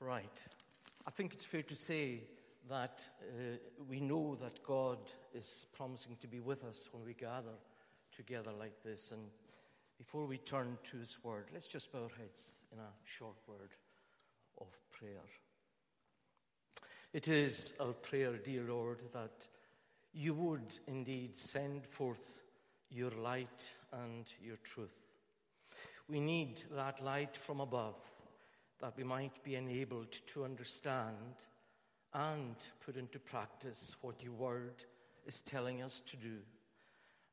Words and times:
Right. 0.00 0.42
I 1.06 1.10
think 1.10 1.32
it's 1.32 1.44
fair 1.44 1.62
to 1.62 1.74
say 1.74 2.24
that 2.68 3.08
uh, 3.22 3.56
we 3.88 4.00
know 4.00 4.36
that 4.42 4.62
God 4.62 4.98
is 5.34 5.66
promising 5.72 6.16
to 6.20 6.28
be 6.28 6.40
with 6.40 6.64
us 6.64 6.88
when 6.92 7.02
we 7.04 7.14
gather 7.14 7.56
together 8.14 8.50
like 8.58 8.82
this. 8.82 9.10
And 9.12 9.22
before 9.96 10.26
we 10.26 10.36
turn 10.36 10.76
to 10.90 10.98
His 10.98 11.16
Word, 11.24 11.46
let's 11.54 11.66
just 11.66 11.92
bow 11.92 12.02
our 12.02 12.18
heads 12.18 12.64
in 12.72 12.78
a 12.78 12.92
short 13.04 13.36
word 13.48 13.70
of 14.60 14.66
prayer. 14.90 15.24
It 17.14 17.28
is 17.28 17.72
our 17.80 17.94
prayer, 17.94 18.36
dear 18.36 18.64
Lord, 18.64 19.00
that 19.14 19.48
you 20.12 20.34
would 20.34 20.78
indeed 20.86 21.38
send 21.38 21.86
forth 21.86 22.42
your 22.90 23.12
light 23.12 23.72
and 23.92 24.26
your 24.42 24.56
truth. 24.56 25.06
We 26.06 26.20
need 26.20 26.60
that 26.72 27.02
light 27.02 27.34
from 27.34 27.60
above 27.60 27.96
that 28.80 28.96
we 28.96 29.04
might 29.04 29.42
be 29.42 29.54
enabled 29.54 30.12
to 30.26 30.44
understand 30.44 31.16
and 32.14 32.56
put 32.84 32.96
into 32.96 33.18
practice 33.18 33.96
what 34.00 34.22
your 34.22 34.32
word 34.32 34.84
is 35.26 35.40
telling 35.42 35.82
us 35.82 36.00
to 36.00 36.16
do. 36.16 36.38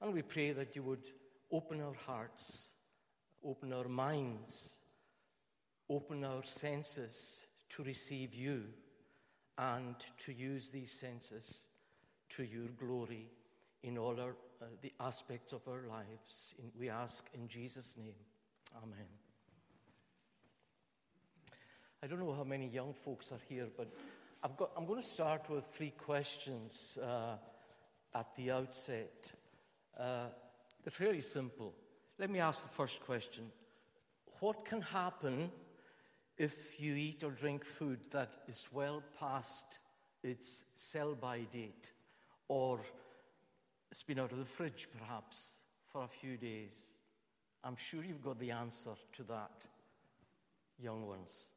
And 0.02 0.14
we 0.14 0.22
pray 0.22 0.52
that 0.52 0.76
you 0.76 0.84
would 0.84 1.12
open 1.52 1.82
our 1.82 1.94
hearts, 2.06 2.70
open 3.44 3.72
our 3.72 3.88
minds, 3.88 4.80
open 5.90 6.24
our 6.24 6.44
senses 6.44 7.46
to 7.70 7.84
receive 7.84 8.34
you 8.34 8.64
and 9.58 9.96
to 10.26 10.34
use 10.34 10.70
these 10.70 10.92
senses 10.92 11.68
to 12.30 12.44
your 12.44 12.70
glory 12.80 13.30
in 13.84 13.98
all 13.98 14.20
our, 14.20 14.36
uh, 14.62 14.66
the 14.82 14.92
aspects 15.00 15.54
of 15.54 15.62
our 15.68 15.84
lives. 15.88 16.56
In, 16.58 16.72
we 16.80 16.90
ask 16.90 17.26
in 17.34 17.48
Jesus' 17.48 17.96
name. 17.98 18.16
Amen. 18.82 19.23
I 22.04 22.06
don't 22.06 22.20
know 22.20 22.34
how 22.34 22.44
many 22.44 22.68
young 22.68 22.94
folks 22.94 23.32
are 23.32 23.40
here, 23.48 23.70
but 23.78 23.88
got, 24.58 24.72
I'm 24.76 24.86
going 24.86 25.02
to 25.02 25.08
start 25.08 25.50
with 25.50 25.66
three 25.68 25.92
questions 25.92 26.98
uh, 27.02 27.38
at 28.14 28.36
the 28.36 28.52
outset. 28.52 29.32
Uh, 29.98 30.26
they're 30.84 30.92
fairly 30.92 31.22
simple. 31.22 31.74
Let 32.20 32.30
me 32.30 32.40
ask 32.40 32.62
the 32.62 32.68
first 32.68 33.00
question 33.06 33.46
What 34.42 34.66
can 34.66 34.82
happen 34.82 35.50
if 36.38 36.78
you 36.78 36.94
eat 36.96 37.24
or 37.24 37.32
drink 37.32 37.64
food 37.64 38.00
that 38.12 38.36
is 38.50 38.68
well 38.74 39.02
past 39.18 39.80
its 40.24 40.66
sell 40.74 41.16
by 41.16 41.40
date, 41.54 41.94
or 42.50 42.82
it's 43.92 44.04
been 44.04 44.20
out 44.20 44.34
of 44.34 44.40
the 44.40 44.46
fridge 44.46 44.90
perhaps 45.00 45.54
for 45.90 46.04
a 46.04 46.10
few 46.10 46.36
days? 46.36 46.96
I'm 47.64 47.78
sure 47.78 48.04
you've 48.04 48.22
got 48.22 48.40
the 48.40 48.52
answer 48.52 48.92
to 49.14 49.24
that, 49.24 49.68
young 50.78 51.08
ones. 51.08 51.48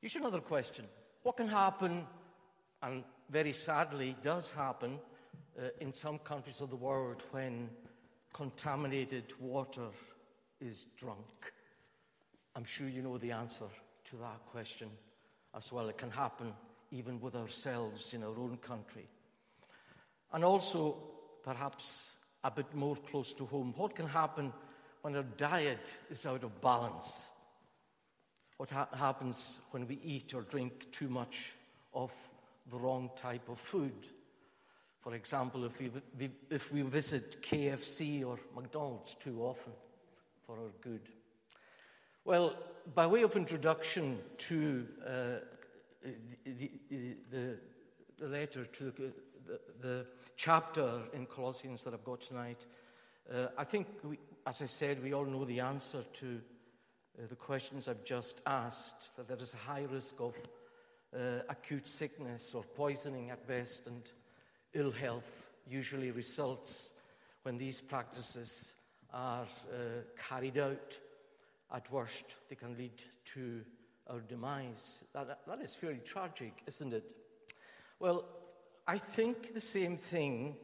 Here's 0.00 0.16
another 0.16 0.40
question 0.40 0.86
What 1.22 1.36
can 1.36 1.48
happen, 1.48 2.06
and 2.82 3.04
very 3.28 3.52
sadly 3.52 4.16
does 4.22 4.50
happen, 4.50 4.98
uh, 5.58 5.68
in 5.80 5.92
some 5.92 6.18
countries 6.18 6.60
of 6.60 6.70
the 6.70 6.76
world 6.76 7.22
when 7.32 7.68
contaminated 8.32 9.24
water 9.38 9.88
is 10.58 10.86
drunk? 10.96 11.52
I'm 12.56 12.64
sure 12.64 12.88
you 12.88 13.02
know 13.02 13.18
the 13.18 13.32
answer 13.32 13.66
to 14.10 14.16
that 14.16 14.46
question 14.50 14.88
as 15.54 15.70
well. 15.70 15.88
It 15.90 15.98
can 15.98 16.10
happen 16.10 16.54
even 16.90 17.20
with 17.20 17.36
ourselves 17.36 18.14
in 18.14 18.22
our 18.22 18.38
own 18.38 18.56
country. 18.56 19.06
And 20.32 20.44
also, 20.44 20.96
perhaps 21.44 22.12
a 22.42 22.50
bit 22.50 22.74
more 22.74 22.96
close 22.96 23.34
to 23.34 23.44
home, 23.44 23.74
what 23.76 23.94
can 23.94 24.06
happen 24.06 24.52
when 25.02 25.14
our 25.14 25.26
diet 25.36 25.94
is 26.10 26.24
out 26.24 26.42
of 26.42 26.60
balance? 26.62 27.30
What 28.60 28.68
ha- 28.68 28.88
happens 28.92 29.58
when 29.70 29.88
we 29.88 29.98
eat 30.04 30.34
or 30.34 30.42
drink 30.42 30.92
too 30.92 31.08
much 31.08 31.54
of 31.94 32.12
the 32.70 32.76
wrong 32.76 33.08
type 33.16 33.48
of 33.48 33.58
food. 33.58 34.06
For 35.00 35.14
example, 35.14 35.64
if 35.64 35.80
we, 35.80 35.90
if 36.50 36.70
we 36.70 36.82
visit 36.82 37.40
KFC 37.40 38.22
or 38.22 38.38
McDonald's 38.54 39.14
too 39.14 39.40
often 39.40 39.72
for 40.46 40.58
our 40.58 40.72
good. 40.82 41.00
Well, 42.26 42.54
by 42.94 43.06
way 43.06 43.22
of 43.22 43.34
introduction 43.34 44.18
to 44.36 44.86
uh, 45.06 45.10
the, 46.44 46.70
the, 47.30 47.56
the, 48.18 48.28
letter, 48.28 48.66
to 48.66 48.90
the, 48.90 49.12
the, 49.80 50.06
chapter 50.36 51.00
in 51.14 51.24
Colossians 51.24 51.82
that 51.84 51.94
I've 51.94 52.04
got 52.04 52.20
tonight, 52.20 52.66
uh, 53.34 53.46
I 53.56 53.64
think, 53.64 53.86
we, 54.04 54.18
as 54.46 54.60
I 54.60 54.66
said, 54.66 55.02
we 55.02 55.14
all 55.14 55.24
know 55.24 55.46
the 55.46 55.60
answer 55.60 56.04
to 56.12 56.42
uh, 57.20 57.26
the 57.28 57.36
questions 57.36 57.88
I've 57.88 58.04
just 58.04 58.40
asked, 58.46 59.16
that 59.16 59.28
there 59.28 59.36
is 59.40 59.54
a 59.54 59.56
high 59.58 59.86
risk 59.90 60.20
of 60.20 60.34
uh, 61.14 61.42
acute 61.48 61.86
sickness 61.86 62.54
or 62.54 62.62
poisoning 62.62 63.30
at 63.30 63.46
best, 63.46 63.86
and 63.86 64.02
ill 64.74 64.90
health 64.90 65.50
usually 65.68 66.10
results 66.10 66.90
when 67.42 67.58
these 67.58 67.80
practices 67.80 68.74
are 69.12 69.46
uh, 69.72 69.76
carried 70.28 70.58
out. 70.58 70.98
At 71.72 71.90
worst, 71.92 72.24
they 72.48 72.56
can 72.56 72.76
lead 72.76 73.02
to 73.34 73.60
our 74.08 74.20
demise. 74.20 75.04
That, 75.14 75.38
that 75.46 75.60
is 75.60 75.74
fairly 75.74 76.00
tragic, 76.04 76.62
isn't 76.66 76.92
it? 76.92 77.04
Well, 77.98 78.24
I 78.86 78.98
think 78.98 79.54
the 79.54 79.60
same 79.60 79.96
thing 79.96 80.56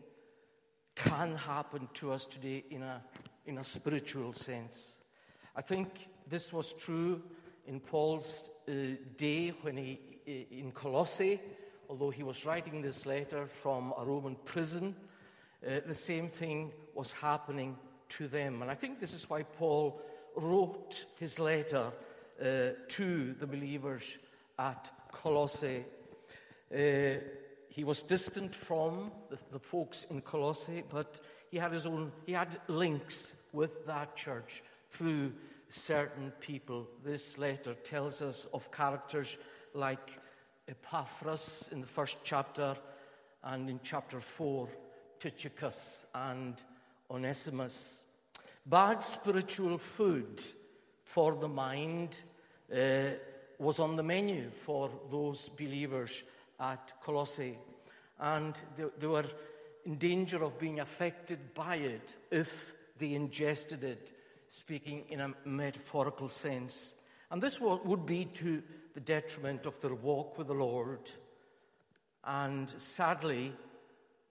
can 0.97 1.37
happen 1.37 1.89
to 1.95 2.13
us 2.13 2.27
today 2.27 2.65
in 2.71 2.83
a, 2.83 3.03
in 3.45 3.59
a 3.59 3.65
spiritual 3.65 4.33
sense. 4.33 4.97
I 5.55 5.63
think 5.63 6.09
this 6.29 6.53
was 6.53 6.73
true 6.73 7.23
in 7.67 7.81
Paul's 7.81 8.51
uh, 8.69 8.73
day 9.17 9.51
when 9.63 9.77
he, 9.77 9.99
uh, 10.27 10.55
in 10.55 10.73
Colossae, 10.73 11.41
although 11.89 12.11
he 12.11 12.23
was 12.23 12.45
writing 12.45 12.83
this 12.83 13.07
letter 13.07 13.47
from 13.47 13.93
a 13.99 14.05
Roman 14.05 14.37
prison, 14.45 14.95
uh, 15.67 15.81
the 15.87 15.95
same 15.95 16.29
thing 16.29 16.73
was 16.95 17.13
happening 17.13 17.77
to 18.09 18.29
them. 18.29 18.63
And 18.63 18.71
I 18.71 18.75
think 18.75 19.01
this 19.01 19.15
is 19.15 19.29
why 19.29 19.43
Paul 19.43 20.01
wrote 20.37 21.07
his 21.19 21.39
letter 21.39 21.93
uh, 22.41 22.45
to 22.89 23.35
the 23.35 23.47
believers 23.47 24.17
at 24.59 24.91
Colossae. 25.13 25.85
Uh, 26.73 27.21
he 27.69 27.85
was 27.85 28.03
distant 28.03 28.55
from 28.55 29.13
the, 29.31 29.39
the 29.53 29.59
folks 29.59 30.07
in 30.11 30.21
Colossae, 30.21 30.83
but 30.89 31.21
he 31.51 31.59
had 31.59 31.73
his 31.73 31.87
own, 31.87 32.13
he 32.25 32.33
had 32.33 32.59
links 32.69 33.37
with 33.53 33.87
that 33.87 34.17
church 34.17 34.63
through 34.91 35.33
certain 35.77 36.33
people. 36.41 36.89
This 37.05 37.39
letter 37.39 37.75
tells 37.75 38.23
us 38.23 38.47
of 38.53 38.71
characters 38.73 39.37
like 39.75 40.19
Epaphras 40.69 41.69
in 41.71 41.81
the 41.81 41.87
first 41.87 42.19
chapter, 42.25 42.77
and 43.45 43.71
in 43.71 43.81
chapter 43.83 44.19
4, 44.19 44.69
Tychicus 45.21 46.05
and 46.15 46.55
Onesimus. 47.11 48.03
Bad 48.65 49.03
spiritual 49.05 49.79
food 49.79 50.43
for 51.05 51.37
the 51.37 51.49
mind 51.49 52.17
uh, 52.75 53.11
was 53.59 53.79
on 53.79 53.97
the 53.97 54.03
menu 54.03 54.51
for 54.51 54.91
those 55.11 55.49
believers 55.51 56.23
at 56.59 56.93
Colossae, 57.03 57.59
and 58.19 58.61
they, 58.77 58.85
they 58.99 59.07
were 59.07 59.27
in 59.85 59.99
danger 59.99 60.43
of 60.43 60.59
being 60.59 60.81
affected 60.81 61.55
by 61.55 61.77
it 61.77 62.17
if 62.31 62.75
they 62.99 63.15
ingested 63.15 63.85
it 63.85 64.16
speaking 64.57 65.05
in 65.11 65.21
a 65.21 65.35
metaphorical 65.45 66.31
sense. 66.31 66.95
And 67.31 67.43
this 67.43 67.61
would 67.61 68.07
be 68.07 68.25
to 68.25 68.63
the 68.95 69.01
detriment 69.01 69.67
of 69.67 69.79
their 69.83 69.95
walk 69.95 70.39
with 70.39 70.47
the 70.47 70.55
Lord. 70.55 71.11
And 72.25 72.69
sadly, 72.71 73.53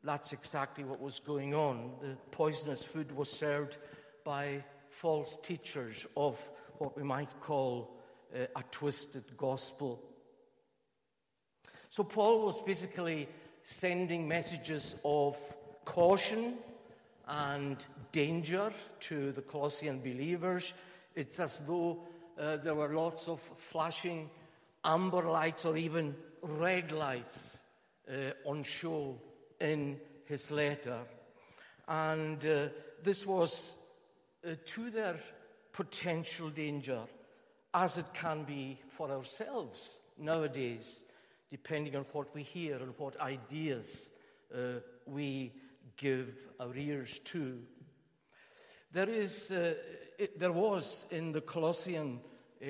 that's 0.04 0.34
exactly 0.34 0.84
what 0.84 1.00
was 1.00 1.20
going 1.20 1.54
on. 1.54 1.92
The 2.02 2.18
poisonous 2.32 2.84
food 2.84 3.12
was 3.16 3.30
served 3.30 3.78
by 4.24 4.64
false 4.90 5.38
teachers 5.38 6.08
of 6.18 6.50
what 6.80 6.98
we 6.98 7.04
might 7.04 7.40
call 7.40 7.96
uh, 8.36 8.48
a 8.56 8.64
twisted 8.72 9.38
gospel. 9.38 10.02
So, 11.90 12.04
Paul 12.04 12.46
was 12.46 12.62
basically 12.62 13.30
sending 13.62 14.28
messages 14.28 14.96
of 15.06 15.38
caution 15.86 16.56
and 17.28 17.86
danger 18.16 18.72
to 18.98 19.34
the 19.34 19.42
Colossian 19.42 20.00
believers. 20.00 20.74
It's 21.16 21.38
as 21.42 21.62
though 21.68 22.00
uh, 22.40 22.56
there 22.58 22.74
were 22.74 22.96
lots 22.96 23.28
of 23.28 23.42
flashing 23.58 24.30
amber 24.86 25.24
lights 25.24 25.66
or 25.66 25.76
even 25.76 26.16
red 26.42 26.94
lights 26.94 27.58
uh, 28.10 28.32
on 28.50 28.64
show 28.64 29.20
in 29.60 30.00
his 30.24 30.50
letter. 30.50 31.00
And 31.90 32.46
uh, 32.46 32.70
this 33.04 33.28
was 33.28 33.76
uh, 34.48 34.52
to 34.64 34.90
their 34.90 35.20
potential 35.74 36.50
danger, 36.50 37.02
as 37.74 37.98
it 37.98 38.14
can 38.14 38.46
be 38.46 38.80
for 38.88 39.12
ourselves 39.12 40.00
nowadays, 40.18 41.04
depending 41.52 41.98
on 41.98 42.06
what 42.14 42.34
we 42.34 42.44
hear 42.44 42.78
and 42.78 42.94
what 42.98 43.20
ideas 43.20 44.10
uh, 44.54 44.80
we 45.06 45.52
give 45.98 46.34
our 46.62 46.74
ears 46.78 47.20
to. 47.26 47.60
There, 48.96 49.10
is, 49.10 49.52
uh, 49.52 49.74
it, 50.18 50.40
there 50.40 50.54
was 50.54 51.06
in 51.12 51.34
the 51.34 51.42
Colossian 51.42 52.22
uh, 52.64 52.66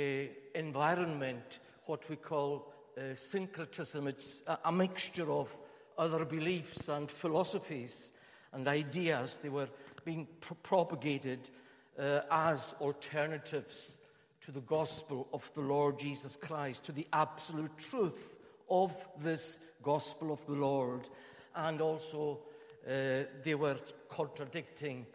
environment 0.56 1.60
what 1.86 2.10
we 2.10 2.16
call 2.16 2.74
uh, 2.98 3.14
syncretism. 3.14 4.08
It's 4.08 4.42
a, 4.48 4.58
a 4.66 4.72
mixture 4.72 5.32
of 5.32 5.56
other 6.00 6.26
beliefs 6.26 6.90
and 6.90 7.12
philosophies 7.12 8.10
and 8.54 8.68
ideas. 8.68 9.38
They 9.38 9.50
were 9.50 9.68
being 10.04 10.28
pro- 10.40 10.58
propagated 10.64 11.52
uh, 12.00 12.22
as 12.32 12.74
alternatives 12.82 13.98
to 14.46 14.52
the 14.52 14.62
gospel 14.62 15.28
of 15.32 15.54
the 15.54 15.62
Lord 15.62 16.00
Jesus 16.00 16.36
Christ, 16.36 16.86
to 16.86 16.92
the 16.92 17.06
absolute 17.14 17.78
truth 17.78 18.36
of 18.68 18.96
this 19.22 19.60
gospel 19.84 20.32
of 20.32 20.44
the 20.48 20.54
Lord. 20.54 21.08
And 21.56 21.82
also, 21.82 22.40
uh, 22.84 23.26
they 23.44 23.54
were 23.54 23.78
contradicting 24.10 25.06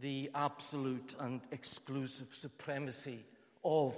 the 0.00 0.30
absolute 0.34 1.14
and 1.18 1.40
exclusive 1.50 2.34
supremacy 2.34 3.24
of 3.64 3.94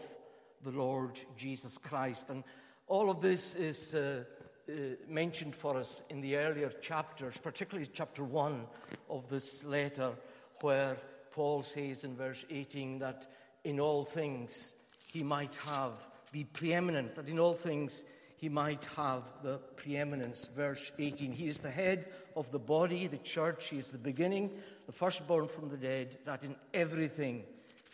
the 0.62 0.70
Lord 0.70 1.20
Jesus 1.37 1.79
Christ. 1.79 2.31
And 2.31 2.44
all 2.87 3.11
of 3.11 3.20
this 3.20 3.55
is 3.55 3.94
uh, 3.94 4.25
uh, 4.69 4.73
mentioned 5.08 5.55
for 5.55 5.76
us 5.76 6.02
in 6.11 6.20
the 6.20 6.37
earlier 6.37 6.70
chapters, 6.81 7.37
particularly 7.38 7.88
chapter 7.93 8.25
1 8.25 8.67
of 9.08 9.29
this 9.29 9.64
letter, 9.64 10.12
where 10.61 10.97
Paul 11.32 11.62
says 11.62 12.05
in 12.05 12.17
verse 12.17 12.44
18 12.50 12.99
that 12.99 13.26
in 13.64 13.81
all 13.81 14.05
things 14.05 14.73
he 15.12 15.23
might 15.23 15.56
have, 15.56 15.93
be 16.32 16.44
preeminent, 16.44 17.14
that 17.14 17.29
in 17.29 17.38
all 17.38 17.55
things 17.55 18.05
he 18.41 18.49
might 18.49 18.87
have 18.97 19.23
the 19.43 19.59
preeminence. 19.77 20.47
Verse 20.47 20.93
18 20.99 21.33
He 21.33 21.49
is 21.49 21.61
the 21.61 21.71
head 21.71 22.07
of 22.35 22.51
the 22.51 22.59
body, 22.59 23.07
the 23.07 23.19
church. 23.19 23.69
He 23.69 23.77
is 23.77 23.89
the 23.89 23.99
beginning, 23.99 24.51
the 24.87 24.93
firstborn 24.93 25.47
from 25.47 25.69
the 25.69 25.77
dead, 25.77 26.17
that 26.25 26.43
in 26.43 26.57
everything 26.73 27.45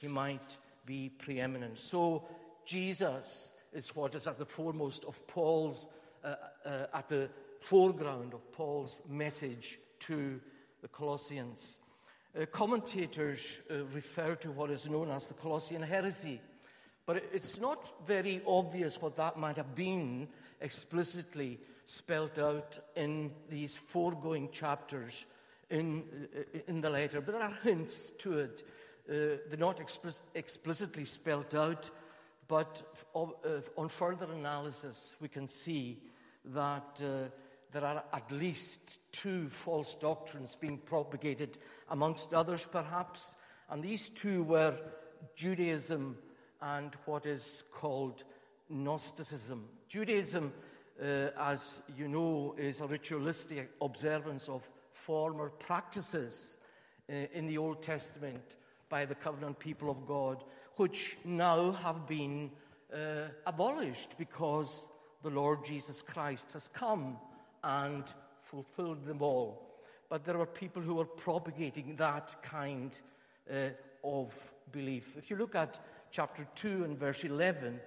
he 0.01 0.07
might 0.07 0.57
be 0.87 1.11
preeminent. 1.19 1.81
So 1.81 2.29
Jesus 2.65 3.53
is 3.73 3.95
what 3.97 4.15
is 4.15 4.29
at 4.29 4.39
the 4.39 4.47
foremost 4.47 5.05
of 5.05 5.27
Paul's, 5.27 5.87
uh, 6.25 6.37
uh, 6.65 6.87
at 6.95 7.09
the 7.09 7.29
foreground 7.59 8.33
of 8.33 8.53
Paul's 8.53 9.03
message 9.09 9.81
to 10.01 10.41
the 10.81 10.89
Colossians. 10.89 11.81
Uh, 12.41 12.47
commentators 12.47 13.63
uh, 13.69 13.85
refer 13.87 14.37
to 14.37 14.53
what 14.53 14.71
is 14.71 14.89
known 14.89 15.11
as 15.11 15.27
the 15.27 15.35
Colossian 15.35 15.83
heresy, 15.83 16.41
but 17.07 17.23
it's 17.33 17.61
not 17.61 18.07
very 18.07 18.43
obvious 18.47 19.01
what 19.01 19.17
that 19.17 19.39
might 19.39 19.57
have 19.57 19.75
been 19.75 20.29
explicitly 20.61 21.59
spelt 21.85 22.39
out 22.39 22.79
in 22.97 23.31
these 23.49 23.77
foregoing 23.77 24.51
chapters 24.51 25.25
in, 25.71 26.05
uh, 26.37 26.59
in 26.67 26.81
the 26.81 26.91
letter, 26.91 27.21
but 27.21 27.33
there 27.33 27.43
are 27.43 27.59
hints 27.63 28.11
to 28.19 28.39
it. 28.39 28.65
Uh, 29.09 29.39
they're 29.49 29.57
not 29.59 29.81
explicit, 29.81 30.25
explicitly 30.35 31.05
spelt 31.05 31.55
out, 31.55 31.91
but 32.49 32.83
uh, 33.15 33.27
on 33.77 33.89
further 33.89 34.27
analysis, 34.33 35.15
we 35.21 35.29
can 35.29 35.47
see 35.47 35.99
that 36.45 37.01
uh, 37.05 37.29
there 37.73 37.85
are 37.85 38.03
at 38.13 38.31
least 38.33 38.99
two 39.13 39.49
false 39.49 39.95
doctrines 39.95 40.57
being 40.57 40.79
propagated, 40.79 41.59
amongst 41.91 42.35
others 42.35 42.67
perhaps. 42.71 43.35
And 43.71 43.83
these 43.83 44.09
two 44.09 44.43
were 44.45 44.77
Judaism 45.35 46.17
and 46.61 46.93
what 47.05 47.27
is 47.27 47.65
called 47.73 48.25
Gnosticism. 48.69 49.69
Judaism, 49.89 50.53
uh, 51.01 51.29
as 51.39 51.81
you 51.97 52.09
know, 52.09 52.55
is 52.59 52.81
a 52.81 52.87
ritualistic 52.87 53.71
observance 53.81 54.49
of 54.49 54.69
former 54.93 55.51
practices 55.51 56.57
uh, 57.09 57.15
in 57.33 57.47
the 57.47 57.59
Old 57.59 57.83
Testament 57.83 58.57
by 58.89 59.05
the 59.05 59.15
covenant 59.15 59.59
people 59.59 59.91
of 59.91 60.07
God, 60.07 60.45
which 60.77 61.17
now 61.25 61.73
have 61.73 62.07
been 62.07 62.51
uh, 62.93 63.29
abolished 63.47 64.11
because 64.19 64.89
the 65.23 65.31
Lord 65.31 65.65
Jesus 65.65 66.03
Christ 66.03 66.53
has 66.53 66.69
come 66.69 67.19
and 67.65 68.05
fulfilled 68.43 69.05
them 69.05 69.23
all. 69.23 69.63
But 70.09 70.25
there 70.25 70.39
were 70.39 70.47
people 70.47 70.83
who 70.83 70.95
were 70.95 71.05
propagating 71.05 71.97
that 71.97 72.37
kind 72.43 72.99
uh, 73.51 73.71
of 74.05 74.53
belief. 74.71 75.17
If 75.17 75.31
you 75.31 75.37
look 75.37 75.55
at 75.55 75.79
chapter 76.11 76.47
2 76.55 76.85
and 76.85 76.99
verse 76.99 77.25
11, 77.25 77.81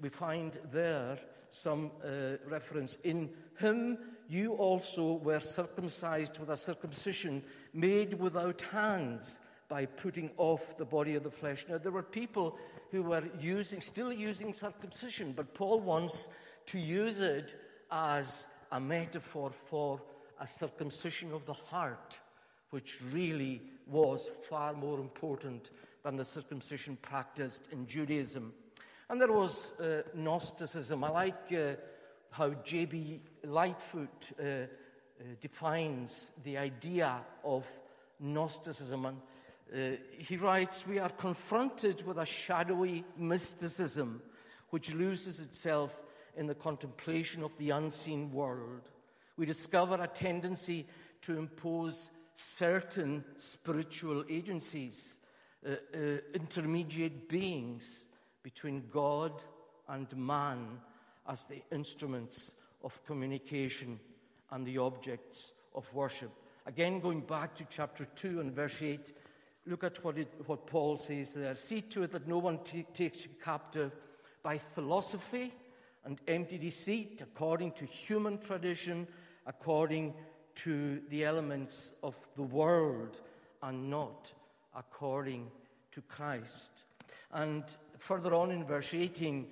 we 0.00 0.08
find 0.08 0.52
there 0.72 1.18
some 1.50 1.90
uh, 2.04 2.36
reference. 2.48 2.96
In 3.04 3.30
him 3.58 3.98
you 4.28 4.54
also 4.54 5.14
were 5.14 5.40
circumcised 5.40 6.38
with 6.38 6.50
a 6.50 6.56
circumcision 6.56 7.42
made 7.72 8.14
without 8.14 8.62
hands 8.62 9.38
by 9.68 9.86
putting 9.86 10.30
off 10.36 10.76
the 10.76 10.84
body 10.84 11.14
of 11.14 11.22
the 11.22 11.30
flesh. 11.30 11.66
Now, 11.68 11.78
there 11.78 11.92
were 11.92 12.02
people 12.02 12.56
who 12.90 13.02
were 13.02 13.24
using, 13.40 13.80
still 13.80 14.12
using 14.12 14.52
circumcision, 14.52 15.32
but 15.32 15.54
Paul 15.54 15.80
wants 15.80 16.28
to 16.66 16.78
use 16.78 17.20
it 17.20 17.54
as 17.90 18.46
a 18.72 18.80
metaphor 18.80 19.50
for 19.50 20.00
a 20.40 20.46
circumcision 20.46 21.32
of 21.32 21.46
the 21.46 21.52
heart, 21.52 22.18
which 22.70 22.98
really 23.12 23.62
was 23.86 24.30
far 24.48 24.72
more 24.72 24.98
important 24.98 25.70
than 26.04 26.16
the 26.16 26.24
circumcision 26.24 26.96
practiced 27.00 27.68
in 27.72 27.86
Judaism. 27.86 28.52
And 29.08 29.20
there 29.20 29.32
was 29.32 29.72
uh, 29.80 30.02
Gnosticism. 30.14 31.02
I 31.02 31.10
like 31.10 31.52
uh, 31.52 31.72
how 32.30 32.50
J.B. 32.50 33.20
Lightfoot 33.44 34.32
uh, 34.38 34.42
uh, 34.44 34.66
defines 35.40 36.32
the 36.44 36.58
idea 36.58 37.20
of 37.42 37.66
Gnosticism. 38.20 39.06
And 39.06 39.18
uh, 39.72 39.96
he 40.10 40.36
writes, 40.36 40.86
We 40.86 40.98
are 40.98 41.10
confronted 41.10 42.06
with 42.06 42.18
a 42.18 42.26
shadowy 42.26 43.04
mysticism 43.16 44.22
which 44.70 44.92
loses 44.92 45.40
itself 45.40 46.02
in 46.36 46.46
the 46.46 46.54
contemplation 46.54 47.42
of 47.42 47.56
the 47.56 47.70
unseen 47.70 48.30
world. 48.30 48.90
We 49.36 49.46
discover 49.46 50.02
a 50.02 50.08
tendency 50.08 50.86
to 51.22 51.38
impose 51.38 52.10
certain 52.34 53.24
spiritual 53.36 54.24
agencies, 54.28 55.18
uh, 55.66 55.70
uh, 55.70 55.98
intermediate 56.34 57.28
beings 57.28 58.06
between 58.42 58.84
God 58.90 59.32
and 59.88 60.06
man 60.16 60.78
as 61.28 61.46
the 61.46 61.62
instruments 61.72 62.52
of 62.82 63.04
communication 63.06 63.98
and 64.50 64.66
the 64.66 64.78
objects 64.78 65.52
of 65.74 65.92
worship. 65.94 66.30
Again, 66.66 67.00
going 67.00 67.20
back 67.20 67.54
to 67.56 67.66
chapter 67.70 68.04
2 68.04 68.40
and 68.40 68.52
verse 68.52 68.82
8, 68.82 69.12
look 69.66 69.84
at 69.84 70.04
what, 70.04 70.18
it, 70.18 70.28
what 70.46 70.66
Paul 70.66 70.96
says 70.96 71.34
there. 71.34 71.54
See 71.54 71.80
to 71.80 72.02
it 72.02 72.12
that 72.12 72.28
no 72.28 72.38
one 72.38 72.58
t- 72.58 72.86
takes 72.92 73.24
you 73.24 73.32
captive 73.42 73.92
by 74.42 74.58
philosophy 74.58 75.52
and 76.04 76.20
empty 76.28 76.58
deceit, 76.58 77.22
according 77.22 77.72
to 77.72 77.86
human 77.86 78.38
tradition, 78.38 79.06
according 79.46 80.14
to 80.56 81.00
the 81.08 81.24
elements 81.24 81.92
of 82.02 82.16
the 82.36 82.42
world, 82.42 83.20
and 83.62 83.88
not 83.88 84.32
according 84.76 85.50
to 85.92 86.00
Christ. 86.02 86.84
And 87.32 87.64
further 87.98 88.34
on 88.34 88.50
in 88.50 88.64
verse 88.64 88.94
18, 88.94 89.46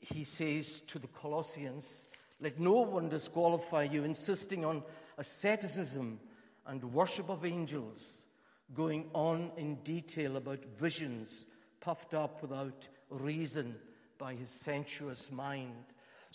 he 0.00 0.24
says 0.24 0.80
to 0.82 0.98
the 0.98 1.08
Colossians, 1.08 2.06
Let 2.40 2.58
no 2.58 2.82
one 2.82 3.08
disqualify 3.08 3.84
you, 3.84 4.04
insisting 4.04 4.64
on 4.64 4.82
asceticism 5.18 6.20
and 6.66 6.84
worship 6.92 7.30
of 7.30 7.44
angels, 7.44 8.26
going 8.74 9.08
on 9.12 9.50
in 9.56 9.76
detail 9.76 10.36
about 10.36 10.64
visions 10.76 11.46
puffed 11.80 12.14
up 12.14 12.42
without 12.42 12.88
reason 13.10 13.76
by 14.18 14.34
his 14.34 14.50
sensuous 14.50 15.30
mind 15.30 15.84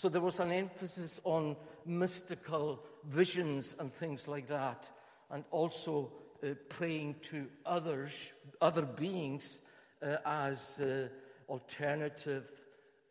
so 0.02 0.10
there 0.10 0.20
was 0.20 0.40
an 0.40 0.52
emphasis 0.52 1.22
on 1.24 1.56
mystical 1.86 2.84
visions 3.06 3.76
and 3.78 3.94
things 3.94 4.28
like 4.28 4.48
that, 4.48 4.90
and 5.30 5.44
also 5.52 6.12
uh, 6.44 6.54
praying 6.70 7.16
to 7.22 7.48
others, 7.66 8.32
other 8.62 8.84
beings, 8.84 9.62
uh, 10.02 10.18
as 10.26 10.80
uh, 10.82 11.08
alternative 11.50 12.52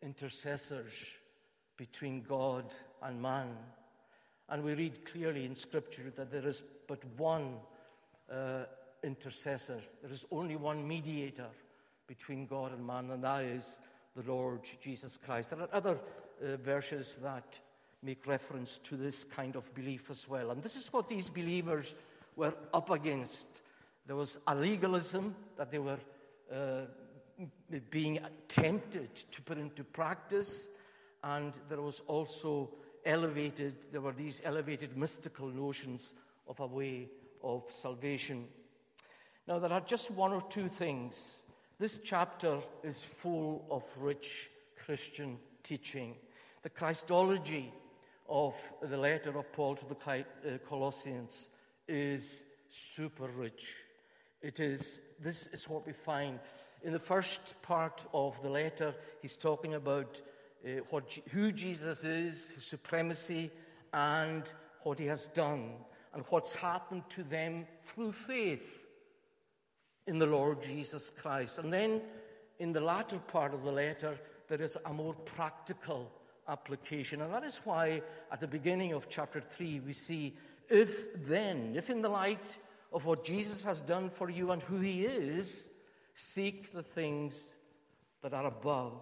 intercessors 0.01 0.93
between 1.77 2.21
God 2.21 2.65
and 3.01 3.21
man. 3.21 3.55
And 4.49 4.63
we 4.63 4.73
read 4.73 5.05
clearly 5.05 5.45
in 5.45 5.55
Scripture 5.55 6.11
that 6.15 6.31
there 6.31 6.47
is 6.47 6.63
but 6.87 7.03
one 7.17 7.55
uh, 8.31 8.65
intercessor, 9.03 9.79
there 10.01 10.11
is 10.11 10.25
only 10.31 10.55
one 10.55 10.87
mediator 10.87 11.47
between 12.07 12.45
God 12.45 12.73
and 12.73 12.85
man, 12.85 13.09
and 13.11 13.23
that 13.23 13.45
is 13.45 13.79
the 14.15 14.29
Lord 14.29 14.61
Jesus 14.81 15.17
Christ. 15.17 15.51
There 15.51 15.61
are 15.61 15.69
other 15.71 15.97
uh, 16.43 16.57
verses 16.57 17.17
that 17.23 17.59
make 18.03 18.27
reference 18.27 18.77
to 18.79 18.97
this 18.97 19.23
kind 19.23 19.55
of 19.55 19.73
belief 19.73 20.09
as 20.09 20.27
well. 20.27 20.51
And 20.51 20.61
this 20.61 20.75
is 20.75 20.91
what 20.91 21.07
these 21.07 21.29
believers 21.29 21.95
were 22.35 22.53
up 22.73 22.89
against. 22.89 23.61
There 24.05 24.15
was 24.15 24.39
a 24.47 24.55
legalism 24.55 25.35
that 25.57 25.71
they 25.71 25.79
were 25.79 25.99
uh, 26.51 26.81
being 27.89 28.19
tempted 28.47 29.15
to 29.31 29.41
put 29.41 29.57
into 29.57 29.83
practice, 29.83 30.69
and 31.23 31.53
there 31.69 31.81
was 31.81 32.01
also 32.07 32.69
elevated, 33.05 33.91
there 33.91 34.01
were 34.01 34.11
these 34.11 34.41
elevated 34.43 34.97
mystical 34.97 35.47
notions 35.47 36.13
of 36.47 36.59
a 36.59 36.67
way 36.67 37.09
of 37.43 37.63
salvation. 37.69 38.47
Now, 39.47 39.59
there 39.59 39.71
are 39.71 39.81
just 39.81 40.11
one 40.11 40.31
or 40.31 40.41
two 40.49 40.67
things. 40.67 41.43
This 41.79 41.99
chapter 42.03 42.59
is 42.83 43.01
full 43.01 43.65
of 43.71 43.83
rich 43.97 44.49
Christian 44.85 45.37
teaching. 45.63 46.15
The 46.61 46.69
Christology 46.69 47.73
of 48.29 48.55
the 48.81 48.97
letter 48.97 49.37
of 49.37 49.51
Paul 49.51 49.75
to 49.75 49.85
the 49.85 49.95
uh, 49.95 50.57
Colossians 50.67 51.49
is 51.87 52.45
super 52.69 53.27
rich. 53.27 53.75
It 54.41 54.59
is, 54.59 55.01
this 55.19 55.47
is 55.47 55.69
what 55.69 55.85
we 55.85 55.93
find. 55.93 56.39
In 56.83 56.93
the 56.93 56.99
first 56.99 57.61
part 57.61 58.03
of 58.13 58.41
the 58.41 58.49
letter, 58.49 58.95
he's 59.21 59.37
talking 59.37 59.75
about 59.75 60.21
uh, 60.65 60.81
what, 60.89 61.17
who 61.31 61.51
Jesus 61.51 62.03
is, 62.03 62.49
his 62.49 62.63
supremacy, 62.63 63.51
and 63.93 64.51
what 64.83 64.97
he 64.97 65.05
has 65.05 65.27
done, 65.27 65.73
and 66.13 66.23
what's 66.29 66.55
happened 66.55 67.03
to 67.09 67.23
them 67.23 67.65
through 67.83 68.11
faith 68.11 68.79
in 70.07 70.17
the 70.17 70.25
Lord 70.25 70.63
Jesus 70.63 71.11
Christ. 71.11 71.59
And 71.59 71.71
then 71.71 72.01
in 72.59 72.73
the 72.73 72.81
latter 72.81 73.19
part 73.19 73.53
of 73.53 73.63
the 73.63 73.71
letter, 73.71 74.17
there 74.47 74.61
is 74.61 74.77
a 74.85 74.93
more 74.93 75.13
practical 75.13 76.11
application. 76.47 77.21
And 77.21 77.33
that 77.33 77.43
is 77.43 77.61
why 77.63 78.01
at 78.31 78.39
the 78.39 78.47
beginning 78.47 78.93
of 78.93 79.09
chapter 79.09 79.39
3, 79.39 79.81
we 79.81 79.93
see 79.93 80.35
if 80.71 81.25
then, 81.27 81.73
if 81.75 81.89
in 81.89 82.01
the 82.01 82.09
light 82.09 82.57
of 82.93 83.05
what 83.05 83.23
Jesus 83.23 83.63
has 83.63 83.81
done 83.81 84.09
for 84.09 84.29
you 84.29 84.51
and 84.51 84.61
who 84.63 84.79
he 84.79 85.05
is, 85.05 85.69
seek 86.13 86.71
the 86.71 86.83
things 86.83 87.53
that 88.21 88.33
are 88.33 88.47
above. 88.47 88.93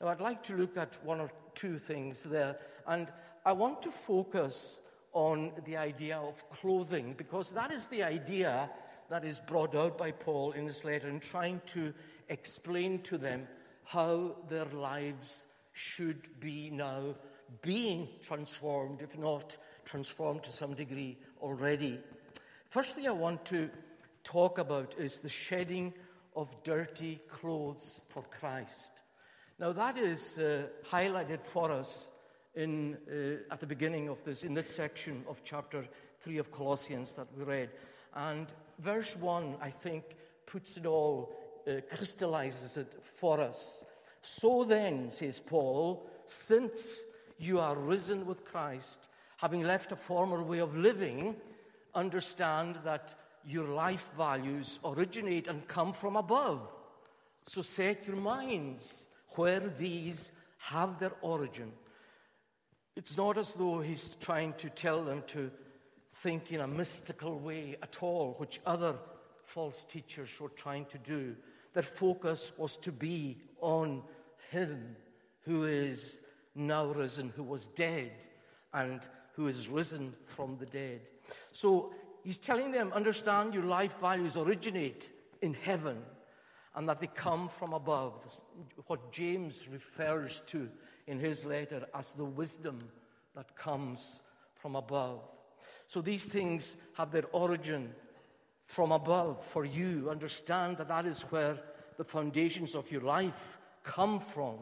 Now, 0.00 0.08
I'd 0.08 0.20
like 0.20 0.42
to 0.44 0.56
look 0.56 0.76
at 0.76 1.02
one 1.04 1.20
or 1.20 1.30
two 1.54 1.78
things 1.78 2.22
there, 2.22 2.56
and 2.86 3.08
I 3.44 3.52
want 3.52 3.82
to 3.82 3.90
focus 3.90 4.80
on 5.12 5.52
the 5.64 5.76
idea 5.76 6.18
of 6.18 6.48
clothing 6.50 7.14
because 7.16 7.50
that 7.52 7.70
is 7.72 7.86
the 7.86 8.02
idea 8.02 8.68
that 9.08 9.24
is 9.24 9.40
brought 9.40 9.74
out 9.74 9.96
by 9.96 10.10
Paul 10.10 10.52
in 10.52 10.66
this 10.66 10.84
letter 10.84 11.08
in 11.08 11.20
trying 11.20 11.62
to 11.66 11.94
explain 12.28 13.00
to 13.02 13.16
them 13.16 13.46
how 13.84 14.36
their 14.48 14.66
lives 14.66 15.46
should 15.72 16.40
be 16.40 16.70
now 16.70 17.14
being 17.62 18.08
transformed, 18.22 19.00
if 19.00 19.16
not 19.16 19.56
transformed 19.86 20.42
to 20.42 20.52
some 20.52 20.74
degree 20.74 21.16
already. 21.40 21.98
First 22.68 22.94
thing 22.94 23.06
I 23.08 23.12
want 23.12 23.46
to 23.46 23.70
talk 24.24 24.58
about 24.58 24.94
is 24.98 25.20
the 25.20 25.28
shedding 25.28 25.94
of 26.34 26.54
dirty 26.64 27.20
clothes 27.30 28.02
for 28.08 28.22
Christ. 28.24 28.92
Now, 29.58 29.72
that 29.72 29.96
is 29.96 30.38
uh, 30.38 30.64
highlighted 30.90 31.42
for 31.42 31.70
us 31.70 32.10
in, 32.54 32.98
uh, 33.08 33.52
at 33.52 33.60
the 33.60 33.66
beginning 33.66 34.08
of 34.08 34.22
this, 34.24 34.44
in 34.44 34.52
this 34.52 34.68
section 34.68 35.24
of 35.28 35.42
chapter 35.44 35.86
3 36.20 36.38
of 36.38 36.52
Colossians 36.52 37.12
that 37.14 37.28
we 37.36 37.44
read. 37.44 37.70
And 38.14 38.48
verse 38.80 39.16
1, 39.16 39.56
I 39.62 39.70
think, 39.70 40.04
puts 40.44 40.76
it 40.76 40.84
all, 40.84 41.34
uh, 41.66 41.80
crystallizes 41.90 42.76
it 42.76 42.92
for 43.02 43.40
us. 43.40 43.84
So 44.20 44.64
then, 44.64 45.10
says 45.10 45.38
Paul, 45.38 46.06
since 46.24 47.00
you 47.38 47.60
are 47.60 47.76
risen 47.76 48.26
with 48.26 48.44
Christ, 48.44 49.06
having 49.36 49.62
left 49.62 49.92
a 49.92 49.96
former 49.96 50.42
way 50.42 50.58
of 50.58 50.76
living, 50.76 51.36
understand 51.94 52.78
that 52.84 53.14
your 53.44 53.68
life 53.68 54.10
values 54.16 54.78
originate 54.84 55.48
and 55.48 55.68
come 55.68 55.92
from 55.92 56.16
above. 56.16 56.68
So 57.46 57.62
set 57.62 58.06
your 58.06 58.16
minds 58.16 59.06
where 59.36 59.60
these 59.60 60.32
have 60.58 60.98
their 60.98 61.12
origin. 61.20 61.72
It's 62.96 63.16
not 63.16 63.36
as 63.38 63.52
though 63.54 63.80
he's 63.80 64.14
trying 64.16 64.54
to 64.54 64.70
tell 64.70 65.04
them 65.04 65.22
to 65.28 65.50
think 66.14 66.50
in 66.50 66.60
a 66.60 66.66
mystical 66.66 67.38
way 67.38 67.76
at 67.82 67.98
all, 68.02 68.34
which 68.38 68.60
other 68.64 68.96
false 69.44 69.84
teachers 69.84 70.30
were 70.40 70.48
trying 70.48 70.86
to 70.86 70.98
do. 70.98 71.36
Their 71.74 71.82
focus 71.82 72.52
was 72.56 72.76
to 72.78 72.92
be 72.92 73.38
on 73.60 74.02
Him 74.50 74.96
who 75.42 75.64
is 75.64 76.18
now 76.54 76.86
risen, 76.86 77.32
who 77.36 77.42
was 77.42 77.68
dead, 77.68 78.12
and 78.72 79.06
who 79.36 79.48
is 79.48 79.68
risen 79.68 80.14
from 80.24 80.56
the 80.56 80.66
dead. 80.66 81.00
So 81.52 81.94
he's 82.24 82.38
telling 82.38 82.72
them, 82.72 82.90
understand 82.92 83.52
your 83.52 83.64
life 83.64 84.00
values 84.00 84.36
originate 84.38 85.12
in 85.42 85.52
heaven 85.52 85.98
and 86.74 86.88
that 86.88 87.00
they 87.00 87.06
come 87.06 87.48
from 87.48 87.74
above. 87.74 88.14
What 88.86 89.12
James 89.12 89.68
refers 89.70 90.40
to 90.46 90.68
in 91.06 91.18
his 91.18 91.44
letter 91.44 91.86
as 91.94 92.12
the 92.14 92.24
wisdom 92.24 92.78
that 93.34 93.54
comes 93.56 94.22
from 94.54 94.74
above. 94.74 95.20
So 95.86 96.00
these 96.00 96.24
things 96.24 96.78
have 96.94 97.12
their 97.12 97.26
origin 97.32 97.94
from 98.64 98.90
above 98.90 99.44
for 99.44 99.66
you. 99.66 100.08
Understand 100.10 100.78
that 100.78 100.88
that 100.88 101.04
is 101.04 101.22
where 101.22 101.58
the 101.98 102.04
foundations 102.04 102.74
of 102.74 102.90
your 102.90 103.02
life 103.02 103.58
come 103.84 104.18
from 104.18 104.56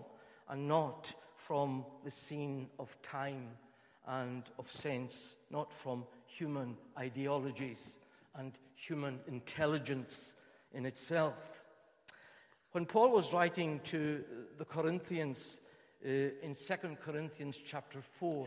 and 0.49 0.66
not 0.66 1.14
from 1.37 1.85
the 2.04 2.11
scene 2.11 2.69
of 2.78 2.97
time 3.02 3.49
and 4.06 4.42
of 4.58 4.70
sense, 4.70 5.37
not 5.50 5.73
from 5.73 6.04
human 6.26 6.76
ideologies 6.99 7.99
and 8.37 8.52
human 8.75 9.20
intelligence 9.26 10.34
in 10.73 10.87
itself. 10.87 11.34
When 12.73 12.87
Paul 12.87 13.11
was 13.11 13.32
writing 13.32 13.80
to 13.84 14.25
the 14.58 14.64
Corinthians 14.64 15.61
uh, 16.04 16.08
in 16.08 16.54
2 16.54 16.75
Corinthians 17.00 17.61
chapter 17.64 18.00
4, 18.00 18.46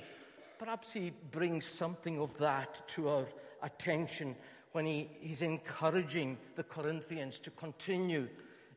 perhaps 0.60 0.92
he 0.92 1.14
brings 1.32 1.66
something 1.66 2.20
of 2.20 2.38
that 2.38 2.82
to 2.90 3.10
our 3.10 3.28
attention 3.64 4.36
when 4.74 4.86
he, 4.86 5.10
he's 5.22 5.42
encouraging 5.42 6.38
the 6.56 6.64
Corinthians 6.64 7.40
to 7.40 7.52
continue 7.52 8.28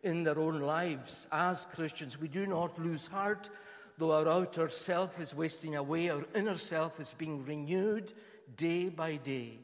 in 0.02 0.22
their 0.22 0.38
own 0.38 0.60
lives 0.60 1.26
as 1.32 1.66
Christians. 1.66 2.18
We 2.18 2.28
do 2.28 2.46
not 2.46 2.78
lose 2.78 3.06
heart, 3.06 3.50
though 4.00 4.12
our 4.12 4.28
outer 4.28 4.70
self 4.70 5.20
is 5.20 5.34
wasting 5.34 5.76
away, 5.76 6.08
our 6.08 6.24
inner 6.34 6.56
self 6.56 6.98
is 6.98 7.12
being 7.12 7.44
renewed 7.44 8.14
day 8.56 8.88
by 8.88 9.16
day. 9.16 9.58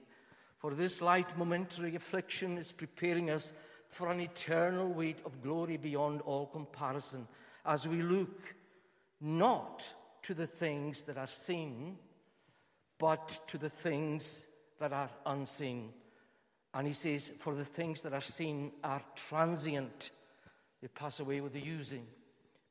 For 0.59 0.75
this 0.75 1.00
light 1.00 1.38
momentary 1.38 1.97
affliction 1.97 2.59
is 2.59 2.71
preparing 2.71 3.31
us 3.31 3.55
for 3.88 4.11
an 4.11 4.21
eternal 4.21 4.88
weight 4.88 5.21
of 5.25 5.43
glory 5.43 5.78
beyond 5.78 6.21
all 6.21 6.45
comparison 6.45 7.26
as 7.64 7.88
we 7.88 8.02
look 8.02 8.55
not 9.23 9.90
to 10.21 10.35
the 10.35 10.47
things 10.47 11.02
that 11.05 11.16
are 11.16 11.26
seen, 11.26 11.97
but 12.99 13.40
to 13.47 13.57
the 13.57 13.71
things 13.71 14.45
that 14.78 14.93
are 14.93 15.11
unseen. 15.25 15.88
And 16.75 16.87
he 16.87 16.93
says, 16.93 17.33
For 17.38 17.55
the 17.55 17.64
things 17.64 18.02
that 18.02 18.12
are 18.12 18.21
seen 18.21 18.73
are 18.85 19.02
transient, 19.14 20.11
they 20.83 20.88
pass 20.88 21.21
away 21.21 21.40
with 21.40 21.55
the 21.55 21.61
using, 21.61 22.07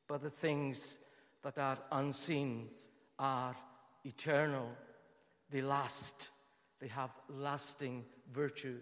but 0.06 0.22
the 0.22 0.30
things 0.30 0.98
that 1.46 1.58
are 1.58 1.78
unseen 1.92 2.66
are 3.20 3.54
eternal, 4.04 4.68
they 5.48 5.62
last, 5.62 6.30
they 6.80 6.88
have 6.88 7.10
lasting 7.28 8.04
virtue. 8.32 8.78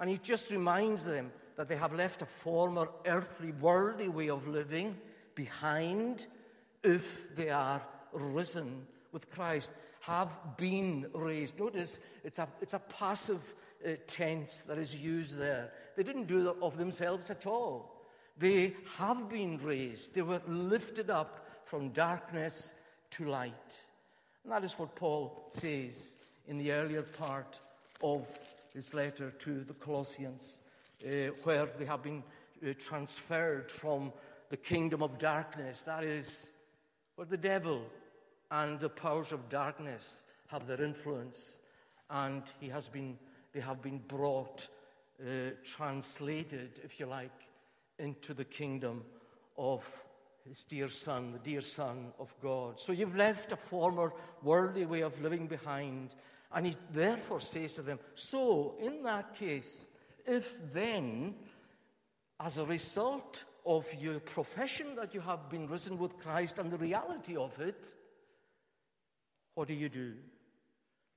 And 0.00 0.08
he 0.08 0.16
just 0.16 0.50
reminds 0.50 1.04
them 1.04 1.30
that 1.56 1.68
they 1.68 1.76
have 1.76 1.92
left 1.92 2.22
a 2.22 2.26
former 2.26 2.88
earthly, 3.06 3.52
worldly 3.52 4.08
way 4.08 4.30
of 4.30 4.48
living 4.48 4.96
behind 5.34 6.26
if 6.82 7.36
they 7.36 7.50
are 7.50 7.82
risen 8.12 8.86
with 9.12 9.30
Christ, 9.30 9.72
have 10.00 10.56
been 10.56 11.06
raised. 11.12 11.58
Notice 11.58 12.00
it's 12.24 12.38
a, 12.38 12.48
it's 12.62 12.74
a 12.74 12.78
passive 12.78 13.54
uh, 13.86 13.90
tense 14.06 14.62
that 14.66 14.78
is 14.78 14.98
used 14.98 15.36
there. 15.38 15.70
They 15.96 16.02
didn't 16.02 16.28
do 16.28 16.48
it 16.48 16.56
of 16.62 16.78
themselves 16.78 17.30
at 17.30 17.46
all. 17.46 18.06
They 18.38 18.74
have 18.96 19.28
been 19.28 19.58
raised. 19.58 20.14
They 20.14 20.22
were 20.22 20.40
lifted 20.48 21.10
up 21.10 21.43
from 21.74 21.88
darkness 21.88 22.72
to 23.10 23.24
light. 23.24 23.84
And 24.44 24.52
that 24.52 24.62
is 24.62 24.78
what 24.78 24.94
Paul 24.94 25.48
says 25.50 26.14
in 26.46 26.56
the 26.56 26.70
earlier 26.70 27.02
part 27.02 27.58
of 28.00 28.28
his 28.72 28.94
letter 28.94 29.32
to 29.32 29.64
the 29.64 29.74
Colossians, 29.74 30.60
uh, 31.04 31.32
where 31.42 31.66
they 31.66 31.84
have 31.84 32.00
been 32.00 32.22
uh, 32.64 32.74
transferred 32.78 33.72
from 33.72 34.12
the 34.50 34.56
kingdom 34.56 35.02
of 35.02 35.18
darkness, 35.18 35.82
that 35.82 36.04
is, 36.04 36.52
where 37.16 37.26
the 37.26 37.36
devil 37.36 37.82
and 38.52 38.78
the 38.78 38.88
powers 38.88 39.32
of 39.32 39.48
darkness 39.48 40.22
have 40.46 40.68
their 40.68 40.80
influence, 40.80 41.56
and 42.08 42.44
he 42.60 42.68
has 42.68 42.86
been, 42.86 43.18
they 43.52 43.58
have 43.58 43.82
been 43.82 44.00
brought, 44.06 44.68
uh, 45.20 45.50
translated, 45.64 46.78
if 46.84 47.00
you 47.00 47.06
like, 47.06 47.48
into 47.98 48.32
the 48.32 48.44
kingdom 48.44 49.02
of 49.58 50.03
his 50.46 50.64
dear 50.64 50.88
Son, 50.88 51.32
the 51.32 51.38
dear 51.38 51.60
Son 51.60 52.12
of 52.18 52.34
God. 52.42 52.78
So 52.78 52.92
you've 52.92 53.16
left 53.16 53.52
a 53.52 53.56
former 53.56 54.12
worldly 54.42 54.84
way 54.84 55.00
of 55.00 55.20
living 55.22 55.46
behind. 55.46 56.14
And 56.52 56.66
he 56.66 56.76
therefore 56.92 57.40
says 57.40 57.74
to 57.74 57.82
them, 57.82 57.98
So, 58.14 58.76
in 58.80 59.02
that 59.02 59.34
case, 59.34 59.88
if 60.26 60.54
then, 60.72 61.34
as 62.38 62.58
a 62.58 62.64
result 62.64 63.44
of 63.66 63.86
your 63.94 64.20
profession 64.20 64.94
that 64.96 65.14
you 65.14 65.20
have 65.20 65.48
been 65.48 65.66
risen 65.66 65.98
with 65.98 66.18
Christ 66.18 66.58
and 66.58 66.70
the 66.70 66.78
reality 66.78 67.36
of 67.36 67.58
it, 67.60 67.94
what 69.54 69.68
do 69.68 69.74
you 69.74 69.88
do? 69.88 70.14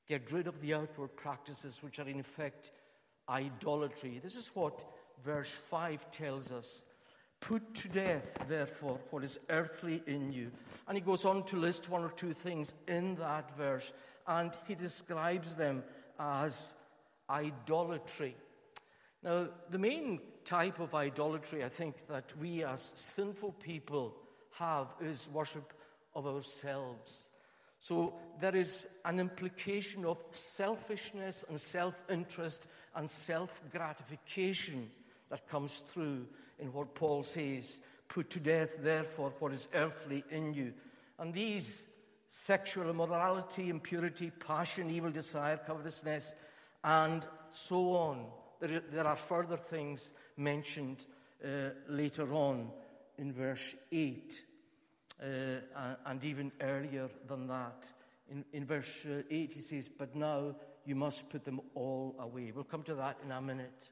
Get 0.08 0.32
rid 0.32 0.48
of 0.48 0.62
the 0.62 0.74
outward 0.74 1.16
practices 1.16 1.84
which 1.84 2.00
are 2.00 2.08
in 2.08 2.20
effect 2.20 2.72
idolatry. 3.28 4.22
This 4.24 4.36
is 4.36 4.52
what 4.54 4.86
verse 5.24 5.52
5 5.52 6.10
tells 6.12 6.52
us. 6.52 6.86
Put 7.40 7.74
to 7.76 7.90
death, 7.90 8.46
therefore, 8.48 9.00
what 9.12 9.24
is 9.24 9.40
earthly 9.50 10.02
in 10.08 10.32
you. 10.32 10.52
And 10.88 10.98
he 10.98 11.02
goes 11.02 11.24
on 11.24 11.44
to 11.46 11.58
list 11.58 11.90
one 11.90 12.04
or 12.04 12.10
two 12.10 12.34
things 12.34 12.74
in 12.88 13.16
that 13.16 13.56
verse, 13.56 13.94
and 14.28 14.52
he 14.68 14.76
describes 14.76 15.56
them 15.56 15.84
as 16.20 16.76
idolatry. 17.30 18.36
Now, 19.24 19.50
the 19.70 19.78
main 19.78 20.20
type 20.46 20.80
of 20.80 20.96
idolatry 20.96 21.64
I 21.64 21.70
think 21.70 22.08
that 22.08 22.32
we 22.40 22.64
as 22.64 22.94
sinful 22.96 23.54
people 23.54 24.16
have 24.58 24.88
is 25.02 25.30
worship 25.32 25.74
of 26.16 26.26
ourselves. 26.26 27.30
So 27.80 28.16
there 28.40 28.56
is 28.56 28.88
an 29.06 29.20
implication 29.20 30.06
of 30.06 30.18
selfishness 30.32 31.46
and 31.48 31.60
self 31.60 31.96
interest 32.10 32.68
and 32.96 33.10
self 33.10 33.62
gratification 33.72 34.90
that 35.30 35.48
comes 35.48 35.80
through 35.80 36.26
in 36.60 36.74
what 36.74 36.96
Paul 36.96 37.24
says 37.24 37.80
Put 38.08 38.30
to 38.32 38.40
death, 38.40 38.78
therefore, 38.80 39.34
what 39.40 39.52
is 39.52 39.68
earthly 39.74 40.24
in 40.30 40.54
you. 40.54 40.74
And 41.20 41.34
these 41.34 41.86
sexual 42.30 42.90
immorality, 42.90 43.70
impurity, 43.70 44.32
passion, 44.32 44.90
evil 44.90 45.12
desire, 45.12 45.58
covetousness, 45.58 46.36
and 46.84 47.26
so 47.52 47.92
on. 47.92 48.26
There, 48.60 48.82
there 48.92 49.06
are 49.06 49.16
further 49.16 49.58
things 49.58 50.14
mentioned 50.38 51.06
uh, 51.44 51.72
later 51.90 52.34
on 52.34 52.70
in 53.18 53.34
verse 53.34 53.76
8 53.92 54.44
uh, 55.22 55.26
and 56.06 56.24
even 56.24 56.52
earlier 56.62 57.10
than 57.28 57.48
that. 57.48 57.90
In, 58.30 58.46
in 58.54 58.66
verse 58.66 59.06
uh, 59.06 59.24
8, 59.30 59.54
he 59.54 59.62
says, 59.62 59.90
But 59.90 60.16
now 60.16 60.56
you 60.86 60.96
must 60.96 61.30
put 61.30 61.46
them 61.46 61.62
all 61.76 62.16
away. 62.20 62.52
We'll 62.54 62.64
come 62.64 62.84
to 62.84 62.96
that 62.96 63.18
in 63.24 63.32
a 63.32 63.42
minute. 63.42 63.90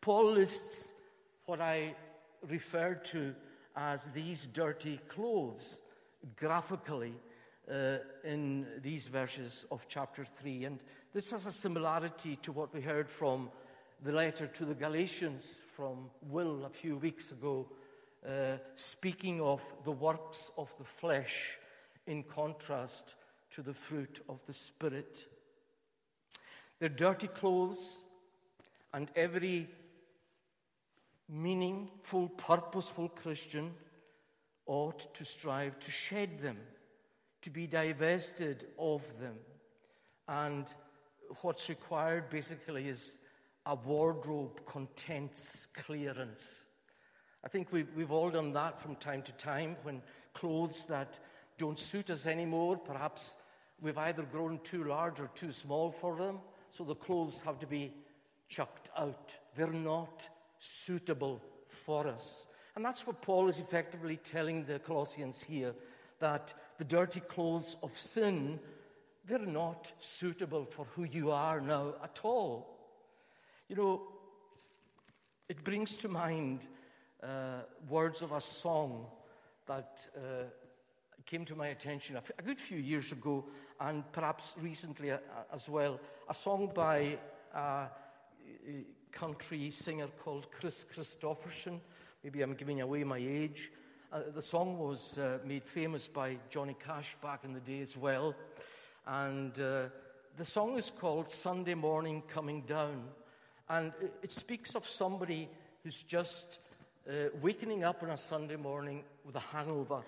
Paul 0.00 0.32
lists 0.32 0.92
what 1.46 1.60
I 1.60 1.94
referred 2.48 3.04
to 3.06 3.34
as 3.76 4.06
these 4.10 4.46
dirty 4.46 4.98
clothes 5.08 5.82
graphically 6.36 7.14
uh, 7.70 7.98
in 8.24 8.66
these 8.82 9.06
verses 9.08 9.66
of 9.70 9.86
chapter 9.88 10.24
3. 10.24 10.64
And 10.64 10.78
this 11.12 11.30
has 11.32 11.46
a 11.46 11.52
similarity 11.52 12.36
to 12.42 12.52
what 12.52 12.72
we 12.72 12.80
heard 12.80 13.10
from 13.10 13.50
the 14.02 14.12
letter 14.12 14.46
to 14.46 14.64
the 14.64 14.74
Galatians 14.74 15.64
from 15.76 16.10
Will 16.30 16.64
a 16.64 16.70
few 16.70 16.96
weeks 16.96 17.30
ago 17.30 17.66
uh, 18.26 18.56
speaking 18.74 19.40
of 19.40 19.62
the 19.84 19.92
works 19.92 20.50
of 20.56 20.74
the 20.78 20.84
flesh 20.84 21.58
in 22.06 22.22
contrast 22.22 23.16
to 23.54 23.62
the 23.62 23.74
fruit 23.74 24.24
of 24.28 24.44
the 24.46 24.52
Spirit. 24.54 25.28
Their 26.80 26.88
dirty 26.88 27.28
clothes 27.28 28.00
and 28.94 29.10
every 29.14 29.68
meaningful, 31.28 32.28
purposeful 32.30 33.08
Christian 33.08 33.72
ought 34.66 35.14
to 35.14 35.24
strive 35.24 35.78
to 35.80 35.90
shed 35.90 36.40
them, 36.40 36.58
to 37.42 37.50
be 37.50 37.66
divested 37.66 38.66
of 38.78 39.02
them. 39.20 39.36
And 40.28 40.72
what's 41.42 41.68
required 41.68 42.30
basically 42.30 42.88
is 42.88 43.18
a 43.66 43.74
wardrobe 43.74 44.64
contents 44.64 45.66
clearance. 45.74 46.64
I 47.44 47.48
think 47.48 47.72
we, 47.72 47.84
we've 47.96 48.12
all 48.12 48.30
done 48.30 48.52
that 48.52 48.80
from 48.80 48.96
time 48.96 49.22
to 49.22 49.32
time 49.32 49.76
when 49.82 50.02
clothes 50.32 50.86
that 50.86 51.18
don't 51.58 51.78
suit 51.78 52.10
us 52.10 52.26
anymore, 52.26 52.76
perhaps 52.76 53.36
we've 53.80 53.98
either 53.98 54.22
grown 54.22 54.58
too 54.64 54.84
large 54.84 55.20
or 55.20 55.30
too 55.34 55.52
small 55.52 55.90
for 55.90 56.16
them, 56.16 56.40
so 56.70 56.84
the 56.84 56.94
clothes 56.94 57.42
have 57.42 57.58
to 57.60 57.66
be 57.66 57.92
chucked 58.48 58.90
out. 58.96 59.36
They're 59.56 59.72
not 59.72 60.28
suitable 60.64 61.40
for 61.68 62.06
us. 62.06 62.46
And 62.76 62.84
that's 62.84 63.06
what 63.06 63.22
Paul 63.22 63.48
is 63.48 63.60
effectively 63.60 64.16
telling 64.16 64.64
the 64.64 64.78
Colossians 64.78 65.42
here 65.42 65.74
that 66.18 66.54
the 66.78 66.84
dirty 66.84 67.20
clothes 67.20 67.76
of 67.82 67.96
sin, 67.96 68.58
they're 69.26 69.38
not 69.38 69.92
suitable 69.98 70.64
for 70.64 70.86
who 70.96 71.04
you 71.04 71.30
are 71.30 71.60
now 71.60 71.94
at 72.02 72.20
all. 72.24 72.78
You 73.68 73.76
know, 73.76 74.02
it 75.48 75.62
brings 75.62 75.96
to 75.96 76.08
mind 76.08 76.66
uh, 77.22 77.62
words 77.88 78.22
of 78.22 78.32
a 78.32 78.40
song 78.40 79.06
that 79.66 80.06
uh, 80.16 80.44
came 81.26 81.44
to 81.46 81.54
my 81.54 81.68
attention 81.68 82.16
a 82.38 82.42
good 82.42 82.60
few 82.60 82.78
years 82.78 83.12
ago, 83.12 83.44
and 83.80 84.10
perhaps 84.12 84.54
recently 84.60 85.10
uh, 85.10 85.18
as 85.52 85.68
well. 85.68 86.00
A 86.28 86.34
song 86.34 86.70
by 86.74 87.18
a 87.54 87.86
country 89.14 89.70
singer 89.70 90.08
called 90.22 90.50
Kris 90.50 90.84
Kristofferson. 90.92 91.78
Maybe 92.24 92.42
I'm 92.42 92.54
giving 92.54 92.80
away 92.80 93.04
my 93.04 93.18
age. 93.18 93.70
Uh, 94.12 94.20
the 94.34 94.42
song 94.42 94.78
was 94.78 95.18
uh, 95.18 95.38
made 95.44 95.64
famous 95.64 96.08
by 96.08 96.36
Johnny 96.50 96.76
Cash 96.84 97.16
back 97.22 97.44
in 97.44 97.52
the 97.52 97.60
day 97.60 97.80
as 97.80 97.96
well. 97.96 98.34
And 99.06 99.58
uh, 99.58 99.84
the 100.36 100.44
song 100.44 100.76
is 100.76 100.90
called 100.90 101.30
Sunday 101.30 101.74
Morning 101.74 102.22
Coming 102.26 102.62
Down. 102.62 103.04
And 103.68 103.92
it, 104.00 104.12
it 104.24 104.32
speaks 104.32 104.74
of 104.74 104.86
somebody 104.86 105.48
who's 105.84 106.02
just 106.02 106.58
uh, 107.08 107.28
waking 107.40 107.84
up 107.84 108.02
on 108.02 108.10
a 108.10 108.16
Sunday 108.16 108.56
morning 108.56 109.04
with 109.24 109.36
a 109.36 109.40
hangover 109.40 110.02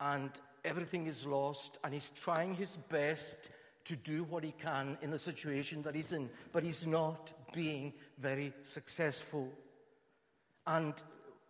and 0.00 0.30
everything 0.64 1.06
is 1.06 1.26
lost, 1.26 1.78
and 1.82 1.94
he's 1.94 2.10
trying 2.10 2.54
his 2.54 2.76
best 2.90 3.50
to 3.86 3.96
do 3.96 4.24
what 4.24 4.44
he 4.44 4.52
can 4.60 4.98
in 5.00 5.10
the 5.10 5.18
situation 5.18 5.80
that 5.82 5.94
he's 5.94 6.12
in, 6.12 6.28
but 6.52 6.62
he's 6.62 6.86
not 6.86 7.32
being 7.56 7.94
very 8.18 8.52
successful. 8.62 9.48
And 10.66 10.92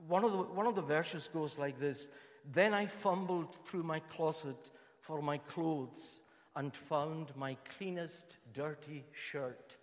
one 0.06 0.24
of 0.24 0.30
the, 0.30 0.38
one 0.38 0.66
of 0.66 0.76
the 0.76 0.82
verses 0.82 1.28
goes 1.28 1.58
like 1.58 1.80
this 1.80 2.08
Then 2.52 2.72
I 2.72 2.86
fumbled 2.86 3.58
through 3.66 3.82
my 3.82 3.98
closet 3.98 4.70
for 5.00 5.20
my 5.20 5.38
clothes 5.38 6.20
and 6.54 6.72
found 6.72 7.36
my 7.36 7.56
cleanest 7.76 8.38
dirty 8.54 9.04
shirt. 9.12 9.76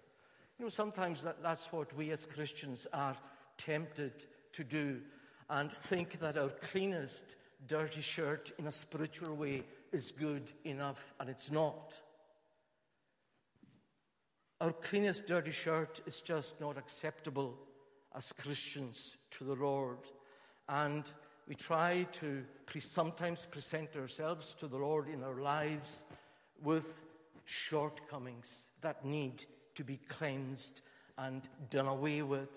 You 0.57 0.65
know, 0.65 0.69
sometimes 0.69 1.23
that, 1.23 1.43
that's 1.43 1.71
what 1.73 1.93
we 1.95 2.12
as 2.12 2.25
Christians 2.25 2.88
are 2.93 3.17
tempted 3.57 4.25
to 4.53 4.63
do 4.63 5.01
and 5.49 5.71
think 5.71 6.19
that 6.19 6.38
our 6.38 6.49
cleanest 6.71 7.36
dirty 7.67 8.01
shirt 8.01 8.51
in 8.57 8.67
a 8.67 8.71
spiritual 8.71 9.36
way 9.36 9.63
is 9.91 10.12
good 10.12 10.49
enough, 10.63 11.13
and 11.19 11.29
it's 11.29 11.51
not. 11.51 11.93
Our 14.63 14.71
cleanest 14.71 15.28
dirty 15.28 15.52
shirt 15.52 15.99
is 16.06 16.21
just 16.21 16.62
not 16.62 16.78
acceptable 16.78 17.54
as 18.15 18.32
Christians 18.32 19.17
to 19.32 19.43
the 19.43 19.56
Lord. 19.56 19.97
And 20.69 21.04
we 21.49 21.56
try 21.56 22.04
to 22.13 22.45
pre- 22.65 22.80
sometimes 22.80 23.45
present 23.45 23.93
ourselves 23.97 24.54
to 24.54 24.67
the 24.67 24.78
Lord 24.78 25.10
in 25.10 25.21
our 25.21 25.41
lives 25.41 26.06
with 26.63 27.04
shortcomings 27.43 28.69
that 28.80 29.04
need 29.04 29.43
to 29.76 29.84
be 29.84 29.97
cleansed 30.08 30.80
and 31.17 31.41
done 31.69 31.88
away 31.88 32.21
with. 32.21 32.47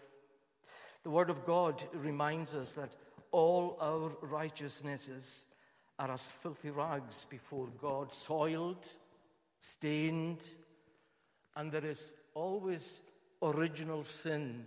The 1.03 1.11
Word 1.11 1.29
of 1.29 1.45
God 1.45 1.83
reminds 1.92 2.55
us 2.55 2.75
that 2.75 2.95
all 3.33 3.77
our 3.81 4.12
righteousnesses 4.21 5.49
are 5.99 6.12
as 6.12 6.31
filthy 6.31 6.71
rags 6.71 7.27
before 7.29 7.66
God, 7.81 8.12
soiled, 8.12 8.87
stained, 9.59 10.45
and 11.57 11.73
there 11.73 11.85
is 11.85 12.12
always 12.35 13.01
original 13.42 14.05
sin 14.05 14.64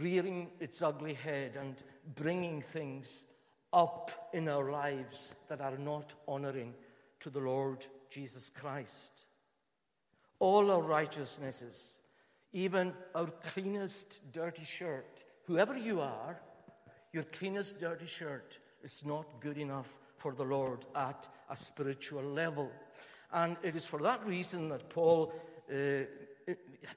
rearing 0.00 0.50
its 0.58 0.82
ugly 0.82 1.14
head 1.14 1.56
and 1.58 1.76
bringing 2.16 2.60
things 2.60 3.22
up 3.72 4.10
in 4.32 4.48
our 4.48 4.70
lives 4.70 5.36
that 5.48 5.60
are 5.60 5.78
not 5.78 6.12
honoring 6.26 6.74
to 7.20 7.30
the 7.30 7.40
Lord 7.40 7.86
Jesus 8.10 8.50
Christ. 8.50 9.12
All 10.40 10.70
our 10.70 10.82
righteousnesses, 10.82 11.98
even 12.52 12.92
our 13.14 13.28
cleanest 13.52 14.20
dirty 14.32 14.64
shirt, 14.64 15.24
whoever 15.46 15.76
you 15.76 16.00
are, 16.00 16.40
your 17.12 17.24
cleanest 17.24 17.80
dirty 17.80 18.06
shirt 18.06 18.58
is 18.82 19.04
not 19.04 19.40
good 19.40 19.58
enough 19.58 19.96
for 20.16 20.32
the 20.32 20.44
Lord 20.44 20.84
at 20.96 21.28
a 21.50 21.56
spiritual 21.56 22.22
level. 22.22 22.70
And 23.32 23.56
it 23.62 23.76
is 23.76 23.86
for 23.86 24.00
that 24.00 24.24
reason 24.26 24.68
that 24.68 24.88
Paul 24.88 25.32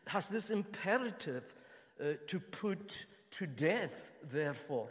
has 0.05 0.29
this 0.29 0.49
imperative 0.49 1.53
uh, 1.99 2.13
to 2.27 2.39
put 2.39 3.05
to 3.31 3.47
death, 3.47 4.11
therefore. 4.31 4.89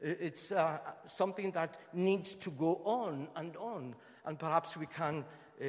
It's 0.00 0.50
uh, 0.50 0.78
something 1.04 1.52
that 1.52 1.76
needs 1.92 2.34
to 2.36 2.50
go 2.50 2.80
on 2.84 3.28
and 3.36 3.56
on. 3.56 3.94
And 4.24 4.38
perhaps 4.38 4.76
we 4.76 4.86
can 4.86 5.24
uh, 5.60 5.64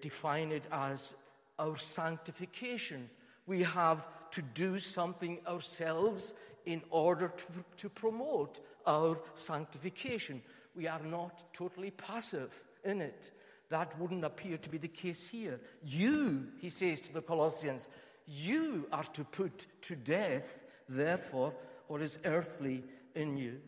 define 0.00 0.52
it 0.52 0.64
as 0.72 1.14
our 1.58 1.76
sanctification. 1.76 3.10
We 3.46 3.62
have 3.62 4.06
to 4.32 4.42
do 4.42 4.78
something 4.78 5.40
ourselves 5.46 6.32
in 6.64 6.82
order 6.90 7.28
to, 7.28 7.44
to 7.76 7.88
promote 7.90 8.60
our 8.86 9.18
sanctification. 9.34 10.42
We 10.74 10.88
are 10.88 11.02
not 11.02 11.52
totally 11.52 11.90
passive 11.90 12.50
in 12.84 13.02
it. 13.02 13.30
That 13.74 13.98
wouldn't 13.98 14.24
appear 14.24 14.56
to 14.56 14.68
be 14.68 14.78
the 14.78 14.86
case 14.86 15.26
here. 15.26 15.58
You, 15.84 16.46
he 16.60 16.70
says 16.70 17.00
to 17.00 17.12
the 17.12 17.20
Colossians, 17.20 17.90
you 18.24 18.86
are 18.92 19.02
to 19.14 19.24
put 19.24 19.66
to 19.82 19.96
death, 19.96 20.62
therefore, 20.88 21.52
what 21.88 22.00
is 22.00 22.20
earthly 22.24 22.84
in 23.16 23.36
you. 23.36 23.60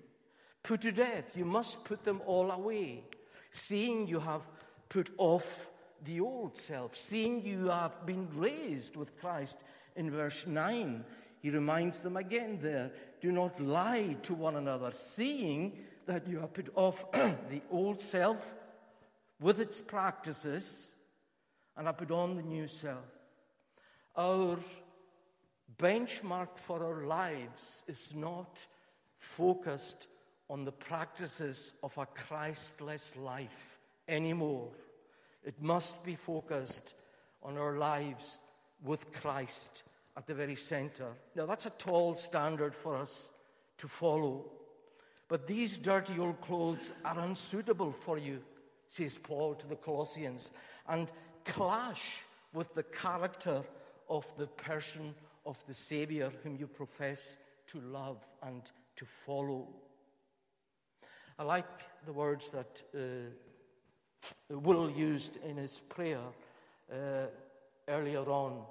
put 0.62 0.82
to 0.82 0.92
death. 0.92 1.36
You 1.36 1.44
must 1.44 1.82
put 1.82 2.04
them 2.04 2.22
all 2.24 2.52
away. 2.52 3.02
Seeing 3.50 4.06
you 4.06 4.20
have 4.20 4.46
put 4.88 5.10
off 5.18 5.66
the 6.04 6.20
old 6.20 6.56
self, 6.56 6.96
seeing 6.96 7.44
you 7.44 7.66
have 7.66 8.06
been 8.06 8.28
raised 8.36 8.94
with 8.94 9.18
Christ 9.18 9.58
in 9.96 10.12
verse 10.12 10.46
9, 10.46 11.04
he 11.42 11.50
reminds 11.50 12.00
them 12.00 12.16
again 12.16 12.60
there 12.62 12.92
do 13.20 13.32
not 13.32 13.60
lie 13.60 14.16
to 14.22 14.34
one 14.34 14.54
another, 14.54 14.92
seeing 14.92 15.84
that 16.06 16.28
you 16.28 16.38
have 16.38 16.54
put 16.54 16.68
off 16.76 17.10
the 17.12 17.62
old 17.72 18.00
self 18.00 18.54
with 19.40 19.60
its 19.60 19.80
practices 19.80 20.94
and 21.76 21.86
have 21.86 21.98
put 21.98 22.10
on 22.10 22.36
the 22.36 22.42
new 22.42 22.66
self. 22.66 23.04
Our 24.16 24.58
benchmark 25.78 26.56
for 26.56 26.84
our 26.84 27.06
lives 27.06 27.82
is 27.86 28.14
not 28.14 28.66
focused 29.18 30.08
on 30.48 30.64
the 30.64 30.72
practices 30.72 31.72
of 31.82 31.96
a 31.98 32.06
Christless 32.06 33.14
life 33.16 33.78
anymore. 34.08 34.70
It 35.44 35.60
must 35.60 36.02
be 36.04 36.14
focused 36.14 36.94
on 37.42 37.58
our 37.58 37.76
lives 37.76 38.40
with 38.82 39.12
Christ 39.12 39.82
at 40.16 40.26
the 40.26 40.34
very 40.34 40.54
center. 40.54 41.12
Now, 41.34 41.46
that's 41.46 41.66
a 41.66 41.70
tall 41.70 42.14
standard 42.14 42.74
for 42.74 42.96
us 42.96 43.32
to 43.78 43.88
follow. 43.88 44.46
But 45.28 45.46
these 45.46 45.78
dirty 45.78 46.18
old 46.18 46.40
clothes 46.40 46.92
are 47.04 47.18
unsuitable 47.18 47.92
for 47.92 48.16
you, 48.16 48.40
says 48.88 49.18
Paul 49.18 49.54
to 49.54 49.66
the 49.66 49.76
Colossians, 49.76 50.50
and 50.88 51.10
clash 51.44 52.22
with 52.52 52.74
the 52.74 52.82
character 52.82 53.62
of 54.08 54.26
the 54.36 54.46
person 54.46 55.14
of 55.44 55.64
the 55.66 55.74
Savior 55.74 56.32
whom 56.42 56.56
you 56.56 56.66
profess 56.66 57.36
to 57.68 57.80
love 57.80 58.18
and 58.42 58.62
to 58.96 59.04
follow. 59.04 59.68
I 61.38 61.42
like 61.42 61.66
the 62.06 62.12
words 62.12 62.50
that 62.50 62.82
uh, 62.94 62.98
Will 64.50 64.90
used 64.90 65.36
in 65.44 65.56
his 65.56 65.80
prayer 65.80 66.20
uh, 66.90 67.26
earlier 67.88 68.24
on. 68.24 68.64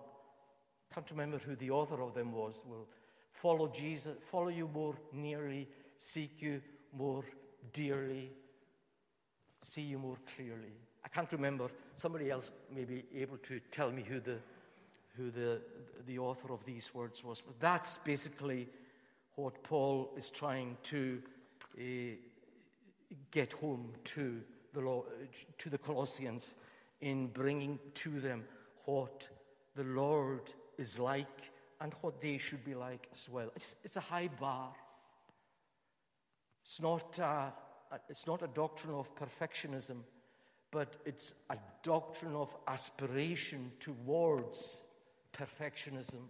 Can't 0.93 1.11
remember 1.11 1.37
who 1.37 1.55
the 1.55 1.69
author 1.71 2.01
of 2.01 2.13
them 2.13 2.31
was. 2.31 2.61
Will 2.65 2.87
follow 3.31 3.67
Jesus, 3.67 4.17
follow 4.23 4.47
you 4.47 4.69
more 4.73 4.95
nearly, 5.13 5.67
seek 5.97 6.41
you 6.41 6.61
more 6.97 7.23
dearly, 7.73 8.31
see 9.61 9.81
you 9.81 9.99
more 9.99 10.17
clearly. 10.35 10.73
I 11.03 11.07
can't 11.07 11.31
remember. 11.31 11.69
Somebody 11.95 12.31
else 12.31 12.51
may 12.73 12.83
be 12.85 13.03
able 13.15 13.37
to 13.37 13.59
tell 13.71 13.91
me 13.91 14.03
who 14.03 14.19
the 14.19 14.37
who 15.17 15.31
the 15.31 15.61
the 16.05 16.19
author 16.19 16.51
of 16.51 16.65
these 16.65 16.93
words 16.93 17.23
was. 17.23 17.41
But 17.41 17.59
that's 17.59 17.97
basically 17.99 18.67
what 19.35 19.63
Paul 19.63 20.11
is 20.17 20.31
trying 20.31 20.77
to 20.83 21.21
uh, 21.77 21.81
get 23.31 23.53
home 23.53 23.91
to 24.03 24.41
the, 24.73 24.81
law, 24.81 25.03
to 25.57 25.69
the 25.69 25.77
Colossians 25.77 26.55
in 27.01 27.27
bringing 27.27 27.79
to 27.95 28.19
them 28.19 28.43
what 28.85 29.29
the 29.75 29.83
Lord 29.83 30.53
is 30.77 30.99
like 30.99 31.51
and 31.81 31.93
what 32.01 32.21
they 32.21 32.37
should 32.37 32.63
be 32.63 32.75
like 32.75 33.07
as 33.13 33.27
well. 33.29 33.51
It's, 33.55 33.75
it's 33.83 33.97
a 33.97 34.01
high 34.01 34.29
bar. 34.39 34.71
It's 36.63 36.79
not, 36.79 37.19
a, 37.19 37.53
Uh, 37.91 37.97
it's 38.09 38.27
not 38.27 38.41
a 38.41 38.47
doctrine 38.47 38.93
of 38.93 39.15
perfectionism, 39.15 39.97
but 40.71 40.97
it's 41.05 41.33
a 41.49 41.57
doctrine 41.83 42.35
of 42.35 42.55
aspiration 42.67 43.71
towards 43.79 44.83
perfectionism 45.33 46.23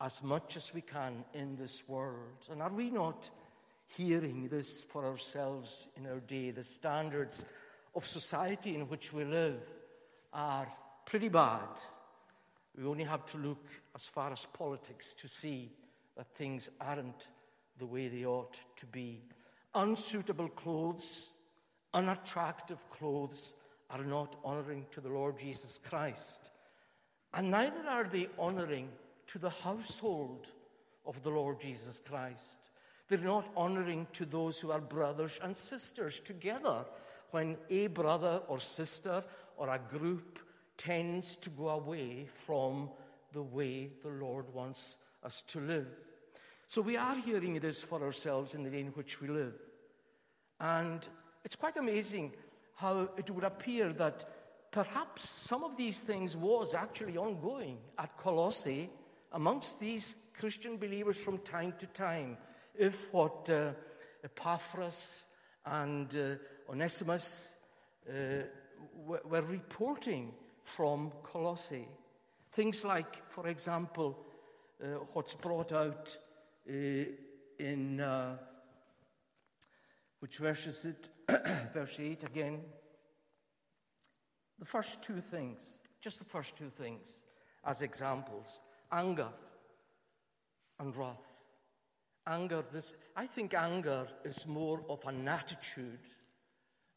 as 0.00 0.22
much 0.22 0.56
as 0.56 0.72
we 0.72 0.80
can 0.80 1.24
in 1.34 1.56
this 1.56 1.86
world. 1.88 2.46
And 2.50 2.62
are 2.62 2.72
we 2.72 2.90
not 2.90 3.30
hearing 3.86 4.48
this 4.48 4.82
for 4.82 5.04
ourselves 5.04 5.86
in 5.96 6.06
our 6.06 6.20
day? 6.20 6.50
The 6.50 6.62
standards 6.62 7.44
of 7.94 8.06
society 8.06 8.74
in 8.74 8.88
which 8.88 9.12
we 9.12 9.24
live 9.24 9.60
are 10.32 10.68
pretty 11.04 11.28
bad. 11.28 11.68
We 12.76 12.84
only 12.84 13.04
have 13.04 13.26
to 13.26 13.38
look 13.38 13.66
as 13.94 14.06
far 14.06 14.32
as 14.32 14.46
politics 14.46 15.14
to 15.14 15.28
see 15.28 15.70
that 16.16 16.34
things 16.34 16.70
aren't 16.80 17.28
the 17.78 17.86
way 17.86 18.08
they 18.08 18.24
ought 18.24 18.60
to 18.76 18.86
be. 18.86 19.22
Unsuitable 19.74 20.48
clothes, 20.48 21.28
unattractive 21.94 22.78
clothes 22.90 23.52
are 23.90 24.04
not 24.04 24.36
honoring 24.44 24.86
to 24.92 25.00
the 25.00 25.08
Lord 25.08 25.38
Jesus 25.38 25.78
Christ. 25.88 26.50
And 27.34 27.50
neither 27.50 27.88
are 27.88 28.04
they 28.04 28.28
honoring 28.38 28.88
to 29.28 29.38
the 29.38 29.50
household 29.50 30.46
of 31.06 31.22
the 31.22 31.30
Lord 31.30 31.60
Jesus 31.60 32.00
Christ. 32.00 32.58
They're 33.08 33.18
not 33.18 33.48
honoring 33.56 34.06
to 34.14 34.24
those 34.24 34.58
who 34.60 34.70
are 34.70 34.80
brothers 34.80 35.38
and 35.42 35.56
sisters 35.56 36.20
together 36.20 36.84
when 37.30 37.56
a 37.68 37.88
brother 37.88 38.42
or 38.48 38.58
sister 38.58 39.22
or 39.56 39.68
a 39.68 39.80
group 39.96 40.38
tends 40.76 41.36
to 41.36 41.50
go 41.50 41.68
away 41.68 42.26
from 42.46 42.90
the 43.32 43.42
way 43.42 43.90
the 44.02 44.08
Lord 44.08 44.52
wants 44.54 44.96
us 45.22 45.42
to 45.48 45.60
live. 45.60 45.88
So 46.70 46.82
we 46.82 46.96
are 46.96 47.16
hearing 47.16 47.58
this 47.58 47.80
for 47.80 48.00
ourselves 48.00 48.54
in 48.54 48.62
the 48.62 48.70
day 48.70 48.78
in 48.78 48.92
which 48.92 49.20
we 49.20 49.26
live. 49.26 49.54
And 50.60 51.04
it's 51.44 51.56
quite 51.56 51.76
amazing 51.76 52.32
how 52.76 53.08
it 53.16 53.28
would 53.28 53.42
appear 53.42 53.92
that 53.94 54.24
perhaps 54.70 55.28
some 55.28 55.64
of 55.64 55.76
these 55.76 55.98
things 55.98 56.36
was 56.36 56.72
actually 56.72 57.16
ongoing 57.16 57.78
at 57.98 58.16
Colossae 58.16 58.88
amongst 59.32 59.80
these 59.80 60.14
Christian 60.38 60.76
believers 60.76 61.18
from 61.18 61.38
time 61.38 61.74
to 61.80 61.86
time. 61.86 62.36
If 62.78 63.12
what 63.12 63.50
uh, 63.50 63.72
Epaphras 64.22 65.24
and 65.66 66.14
uh, 66.14 66.70
Onesimus 66.70 67.52
uh, 68.08 68.12
were, 68.94 69.22
were 69.24 69.42
reporting 69.42 70.34
from 70.62 71.10
Colossae. 71.24 71.88
Things 72.52 72.84
like, 72.84 73.28
for 73.28 73.48
example, 73.48 74.24
uh, 74.80 74.86
what's 75.14 75.34
brought 75.34 75.72
out 75.72 76.16
in, 76.70 78.00
uh, 78.00 78.36
which 80.20 80.36
verse 80.36 80.66
is 80.66 80.84
it? 80.84 81.08
verse 81.74 81.98
8 81.98 82.24
again. 82.24 82.60
The 84.58 84.66
first 84.66 85.02
two 85.02 85.20
things, 85.20 85.78
just 86.00 86.18
the 86.18 86.24
first 86.24 86.56
two 86.56 86.70
things 86.70 87.08
as 87.64 87.82
examples 87.82 88.60
anger 88.92 89.28
and 90.78 90.96
wrath. 90.96 91.42
Anger, 92.26 92.64
this, 92.72 92.94
I 93.16 93.26
think 93.26 93.54
anger 93.54 94.06
is 94.24 94.46
more 94.46 94.82
of 94.88 95.00
an 95.06 95.26
attitude, 95.26 95.98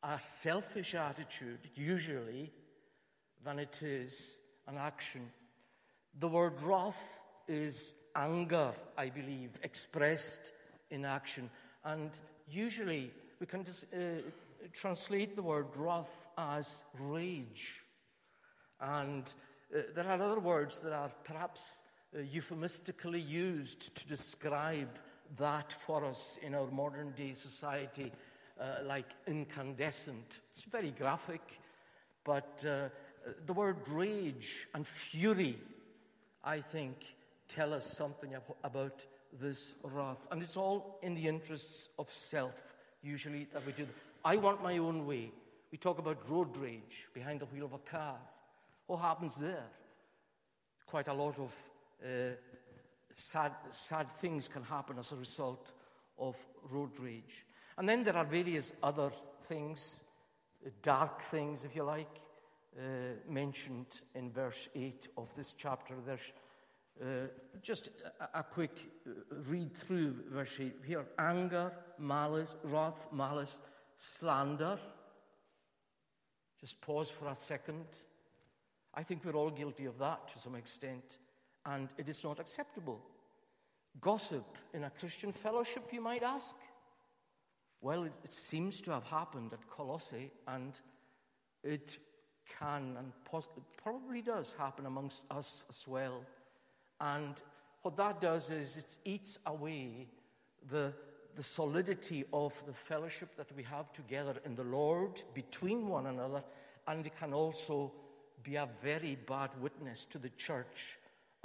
a 0.03 0.19
selfish 0.19 0.95
attitude, 0.95 1.69
usually, 1.75 2.51
than 3.43 3.59
it 3.59 3.81
is 3.81 4.37
an 4.67 4.77
action. 4.77 5.31
The 6.19 6.27
word 6.27 6.61
wrath 6.61 7.19
is 7.47 7.93
anger, 8.15 8.71
I 8.97 9.09
believe, 9.09 9.51
expressed 9.63 10.53
in 10.91 11.05
action. 11.05 11.49
And 11.83 12.11
usually 12.49 13.11
we 13.39 13.45
can 13.45 13.63
just, 13.63 13.85
uh, 13.93 14.21
translate 14.71 15.35
the 15.35 15.43
word 15.43 15.67
wrath 15.75 16.27
as 16.37 16.83
rage. 16.99 17.81
And 18.79 19.31
uh, 19.75 19.81
there 19.95 20.07
are 20.07 20.21
other 20.21 20.39
words 20.39 20.79
that 20.79 20.93
are 20.93 21.11
perhaps 21.23 21.81
uh, 22.15 22.19
euphemistically 22.19 23.19
used 23.19 23.95
to 23.95 24.07
describe 24.07 24.99
that 25.37 25.71
for 25.71 26.05
us 26.05 26.37
in 26.41 26.53
our 26.53 26.69
modern 26.69 27.11
day 27.11 27.33
society, 27.33 28.11
uh, 28.59 28.83
like 28.85 29.07
incandescent. 29.27 30.39
It's 30.51 30.63
very 30.63 30.91
graphic, 30.91 31.41
but 32.23 32.63
uh, 32.67 32.89
the 33.45 33.53
word 33.53 33.77
rage 33.87 34.67
and 34.73 34.85
fury, 34.85 35.57
I 36.43 36.61
think, 36.61 37.15
tell 37.47 37.73
us 37.73 37.97
something 37.97 38.33
about 38.63 39.01
this 39.39 39.75
wrath. 39.83 40.27
And 40.31 40.41
it's 40.41 40.57
all 40.57 40.99
in 41.01 41.15
the 41.15 41.27
interests 41.27 41.89
of 41.97 42.09
self, 42.09 42.75
usually, 43.01 43.47
that 43.53 43.65
we 43.65 43.71
do. 43.71 43.87
I 44.23 44.35
want 44.37 44.63
my 44.63 44.77
own 44.77 45.05
way. 45.05 45.31
We 45.71 45.77
talk 45.77 45.99
about 45.99 46.29
road 46.29 46.55
rage 46.57 47.07
behind 47.13 47.39
the 47.41 47.45
wheel 47.45 47.65
of 47.65 47.73
a 47.73 47.79
car. 47.79 48.17
What 48.87 48.97
happens 48.97 49.35
there? 49.35 49.65
Quite 50.85 51.07
a 51.07 51.13
lot 51.13 51.39
of 51.39 51.53
uh, 52.03 52.35
sad, 53.11 53.53
sad 53.71 54.11
things 54.11 54.47
can 54.47 54.63
happen 54.63 54.99
as 54.99 55.11
a 55.11 55.15
result 55.15 55.71
of 56.19 56.37
road 56.69 56.91
rage. 56.99 57.45
And 57.77 57.89
then 57.89 58.03
there 58.03 58.15
are 58.15 58.25
various 58.25 58.73
other 58.83 59.11
things, 59.41 60.03
dark 60.81 61.21
things, 61.21 61.63
if 61.63 61.75
you 61.75 61.83
like, 61.83 62.19
uh, 62.77 62.81
mentioned 63.29 64.01
in 64.15 64.31
verse 64.31 64.69
8 64.75 65.07
of 65.17 65.33
this 65.35 65.53
chapter. 65.53 65.95
There's 66.05 66.31
uh, 67.01 67.27
just 67.61 67.89
a, 68.19 68.39
a 68.39 68.43
quick 68.43 68.77
uh, 69.07 69.11
read 69.47 69.75
through 69.75 70.15
verse 70.29 70.57
8 70.59 70.73
here 70.85 71.05
anger, 71.17 71.71
malice, 71.97 72.55
wrath, 72.63 73.07
malice, 73.11 73.59
slander. 73.97 74.77
Just 76.59 76.79
pause 76.81 77.09
for 77.09 77.27
a 77.27 77.35
second. 77.35 77.85
I 78.93 79.03
think 79.03 79.25
we're 79.25 79.35
all 79.35 79.49
guilty 79.49 79.85
of 79.85 79.97
that 79.99 80.27
to 80.29 80.39
some 80.39 80.55
extent, 80.55 81.17
and 81.65 81.89
it 81.97 82.07
is 82.07 82.23
not 82.23 82.39
acceptable. 82.39 83.01
Gossip 83.99 84.45
in 84.73 84.83
a 84.83 84.89
Christian 84.89 85.31
fellowship, 85.31 85.83
you 85.91 86.01
might 86.01 86.23
ask. 86.23 86.55
Well, 87.81 88.03
it, 88.03 88.13
it 88.23 88.33
seems 88.33 88.79
to 88.81 88.91
have 88.91 89.03
happened 89.03 89.51
at 89.51 89.67
Colossae, 89.67 90.31
and 90.47 90.73
it 91.63 91.97
can 92.59 92.95
and 92.97 93.11
pos- 93.25 93.47
probably 93.81 94.21
does 94.21 94.53
happen 94.53 94.85
amongst 94.85 95.23
us 95.31 95.63
as 95.69 95.87
well. 95.87 96.21
And 97.03 97.41
what 97.81 97.97
that 97.97 98.21
does 98.21 98.49
is 98.49 98.77
it 98.77 98.97
eats 99.03 99.37
away 99.45 100.07
the, 100.71 100.93
the 101.35 101.43
solidity 101.43 102.23
of 102.31 102.53
the 102.65 102.73
fellowship 102.73 103.35
that 103.35 103.53
we 103.57 103.63
have 103.63 103.91
together 103.91 104.35
in 104.45 104.55
the 104.55 104.63
Lord 104.63 105.21
between 105.33 105.89
one 105.89 106.05
another, 106.05 106.41
and 106.87 107.05
it 107.05 107.17
can 107.17 107.33
also 107.33 107.91
be 108.41 108.55
a 108.55 108.69
very 108.81 109.17
bad 109.27 109.49
witness 109.61 110.05
to 110.05 110.17
the 110.17 110.29
church 110.29 110.97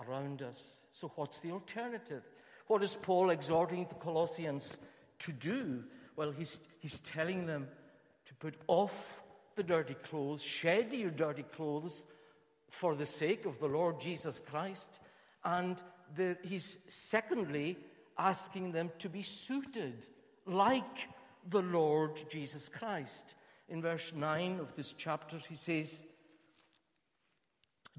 around 0.06 0.42
us. 0.42 0.82
So, 0.92 1.10
what's 1.16 1.40
the 1.40 1.50
alternative? 1.50 2.22
What 2.68 2.84
is 2.84 2.94
Paul 2.94 3.30
exhorting 3.30 3.86
the 3.88 3.96
Colossians 3.96 4.78
to 5.20 5.32
do? 5.32 5.82
Well, 6.14 6.30
he's, 6.30 6.60
he's 6.78 7.00
telling 7.00 7.46
them 7.46 7.66
to 8.26 8.34
put 8.34 8.54
off 8.68 9.22
the 9.56 9.64
dirty 9.64 9.94
clothes, 9.94 10.42
shed 10.42 10.92
your 10.92 11.10
dirty 11.10 11.42
clothes 11.42 12.04
for 12.70 12.94
the 12.94 13.06
sake 13.06 13.44
of 13.44 13.58
the 13.58 13.66
Lord 13.66 14.00
Jesus 14.00 14.38
Christ. 14.38 15.00
And 15.48 15.82
the, 16.14 16.36
he's 16.42 16.76
secondly 16.88 17.78
asking 18.18 18.72
them 18.72 18.90
to 18.98 19.08
be 19.08 19.22
suited 19.22 20.04
like 20.44 21.08
the 21.48 21.62
Lord 21.62 22.20
Jesus 22.28 22.68
Christ. 22.68 23.34
In 23.70 23.80
verse 23.80 24.12
9 24.14 24.60
of 24.60 24.74
this 24.74 24.92
chapter, 24.92 25.38
he 25.48 25.54
says, 25.54 26.04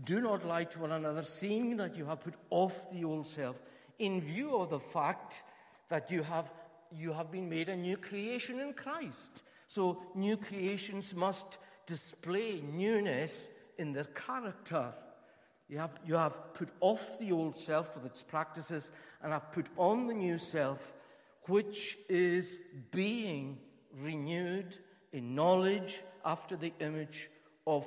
Do 0.04 0.22
not 0.22 0.46
lie 0.46 0.66
to 0.66 0.80
one 0.80 0.92
another, 0.92 1.24
seeing 1.24 1.78
that 1.78 1.96
you 1.96 2.06
have 2.06 2.22
put 2.22 2.36
off 2.52 2.92
the 2.92 3.04
old 3.04 3.26
self, 3.26 3.56
in 3.98 4.22
view 4.22 4.56
of 4.56 4.70
the 4.70 4.80
fact 4.80 5.42
that 5.90 6.12
you 6.12 6.22
have 6.24 6.52
you 6.92 7.14
have 7.14 7.32
been 7.32 7.48
made 7.48 7.70
a 7.70 7.76
new 7.76 7.98
creation 7.98 8.60
in 8.60 8.74
Christ. 8.74 9.44
So, 9.68 10.02
new 10.16 10.38
creations 10.38 11.14
must 11.14 11.60
display 11.86 12.62
newness 12.62 13.50
in 13.78 13.94
their 13.94 14.06
character. 14.06 14.94
You 15.70 15.78
have, 15.78 15.92
you 16.06 16.16
have 16.16 16.54
put 16.56 16.70
off 16.82 17.20
the 17.20 17.32
old 17.32 17.56
self 17.56 17.96
with 17.96 18.06
its 18.06 18.24
practices 18.24 18.90
and 19.22 19.32
have 19.32 19.52
put 19.52 19.68
on 19.78 20.08
the 20.08 20.16
new 20.16 20.40
self, 20.40 20.94
which 21.44 21.98
is 22.10 22.60
being 22.92 23.60
renewed 23.96 24.78
in 25.14 25.36
knowledge 25.36 26.02
after 26.26 26.56
the 26.56 26.74
image 26.80 27.30
of 27.68 27.86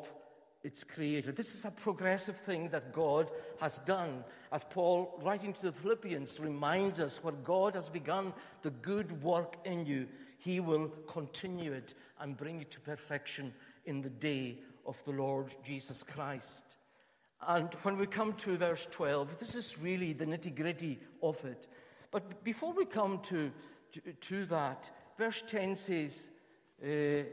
its 0.62 0.84
creator. 0.84 1.32
This 1.32 1.54
is 1.54 1.64
a 1.64 1.72
progressive 1.72 2.36
thing 2.36 2.68
that 2.68 2.92
God 2.92 3.30
has 3.60 3.78
done. 3.78 4.24
As 4.52 4.62
Paul, 4.62 5.20
writing 5.24 5.52
to 5.52 5.62
the 5.62 5.72
Philippians, 5.72 6.38
reminds 6.38 7.00
us 7.00 7.22
what 7.22 7.42
God 7.42 7.74
has 7.74 7.88
begun, 7.88 8.32
the 8.62 8.70
good 8.70 9.22
work 9.22 9.56
in 9.64 9.84
you, 9.86 10.06
he 10.38 10.60
will 10.60 10.88
continue 11.08 11.72
it 11.72 11.94
and 12.20 12.36
bring 12.36 12.60
it 12.60 12.70
to 12.72 12.80
perfection 12.80 13.52
in 13.86 14.02
the 14.02 14.10
day 14.10 14.58
of 14.86 15.02
the 15.04 15.12
Lord 15.12 15.54
Jesus 15.64 16.04
Christ. 16.04 16.71
And 17.46 17.74
when 17.82 17.96
we 17.96 18.06
come 18.06 18.34
to 18.34 18.56
verse 18.56 18.86
12, 18.90 19.38
this 19.38 19.54
is 19.54 19.78
really 19.78 20.12
the 20.12 20.26
nitty 20.26 20.54
gritty 20.54 21.00
of 21.22 21.44
it. 21.44 21.66
But 22.10 22.44
before 22.44 22.72
we 22.72 22.84
come 22.84 23.18
to, 23.24 23.50
to, 23.92 24.00
to 24.12 24.46
that, 24.46 24.90
verse 25.18 25.42
10 25.46 25.76
says, 25.76 26.28
uh, 26.82 27.24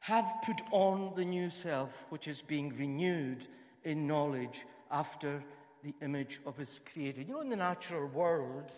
have 0.00 0.32
put 0.44 0.60
on 0.70 1.12
the 1.16 1.24
new 1.24 1.50
self, 1.50 1.90
which 2.10 2.28
is 2.28 2.42
being 2.42 2.76
renewed 2.76 3.46
in 3.84 4.06
knowledge 4.06 4.62
after 4.90 5.42
the 5.82 5.94
image 6.02 6.40
of 6.46 6.56
his 6.56 6.80
creator. 6.92 7.22
You 7.22 7.34
know, 7.34 7.40
in 7.40 7.48
the 7.48 7.56
natural 7.56 8.06
world, 8.06 8.70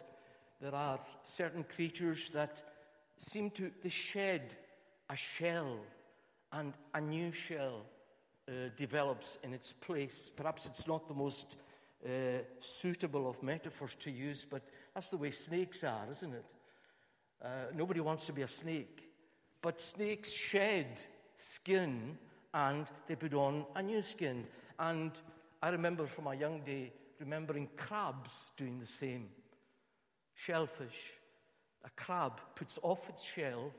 there 0.61 0.75
are 0.75 1.01
certain 1.23 1.65
creatures 1.65 2.31
that 2.33 2.63
seem 3.19 3.51
to 3.51 3.71
they 3.83 3.89
shed 3.91 4.55
a 5.11 5.17
shell, 5.17 5.79
and 6.53 6.73
a 6.95 7.01
new 7.01 7.33
shell 7.33 7.85
uh, 8.49 8.69
develops 8.77 9.39
in 9.43 9.55
its 9.55 9.73
place. 9.73 10.31
Perhaps 10.35 10.67
it's 10.67 10.87
not 10.87 11.09
the 11.09 11.15
most 11.15 11.57
uh, 12.05 12.09
suitable 12.59 13.29
of 13.29 13.43
metaphors 13.43 13.95
to 13.97 14.11
use, 14.11 14.47
but 14.49 14.63
that's 14.95 15.11
the 15.11 15.17
way 15.17 15.31
snakes 15.31 15.83
are, 15.85 16.07
isn't 16.11 16.35
it? 16.35 16.45
Uh, 17.43 17.49
nobody 17.75 18.01
wants 18.01 18.27
to 18.27 18.33
be 18.33 18.43
a 18.43 18.49
snake. 18.49 19.09
But 19.63 19.81
snakes 19.81 20.31
shed 20.31 21.01
skin 21.37 22.19
and 22.53 22.87
they 23.07 23.17
put 23.17 23.35
on 23.35 23.65
a 23.75 23.83
new 23.83 24.03
skin. 24.03 24.47
And 24.79 25.13
I 25.63 25.71
remember 25.71 26.07
from 26.07 26.25
my 26.25 26.35
young 26.35 26.61
day 26.61 26.93
remembering 27.19 27.69
crabs 27.77 28.53
doing 28.57 28.79
the 28.79 28.87
same. 28.87 29.29
Shellfish. 30.35 31.13
A 31.85 31.91
crab 31.91 32.41
puts 32.55 32.79
off 32.83 33.09
its 33.09 33.23
shell 33.23 33.73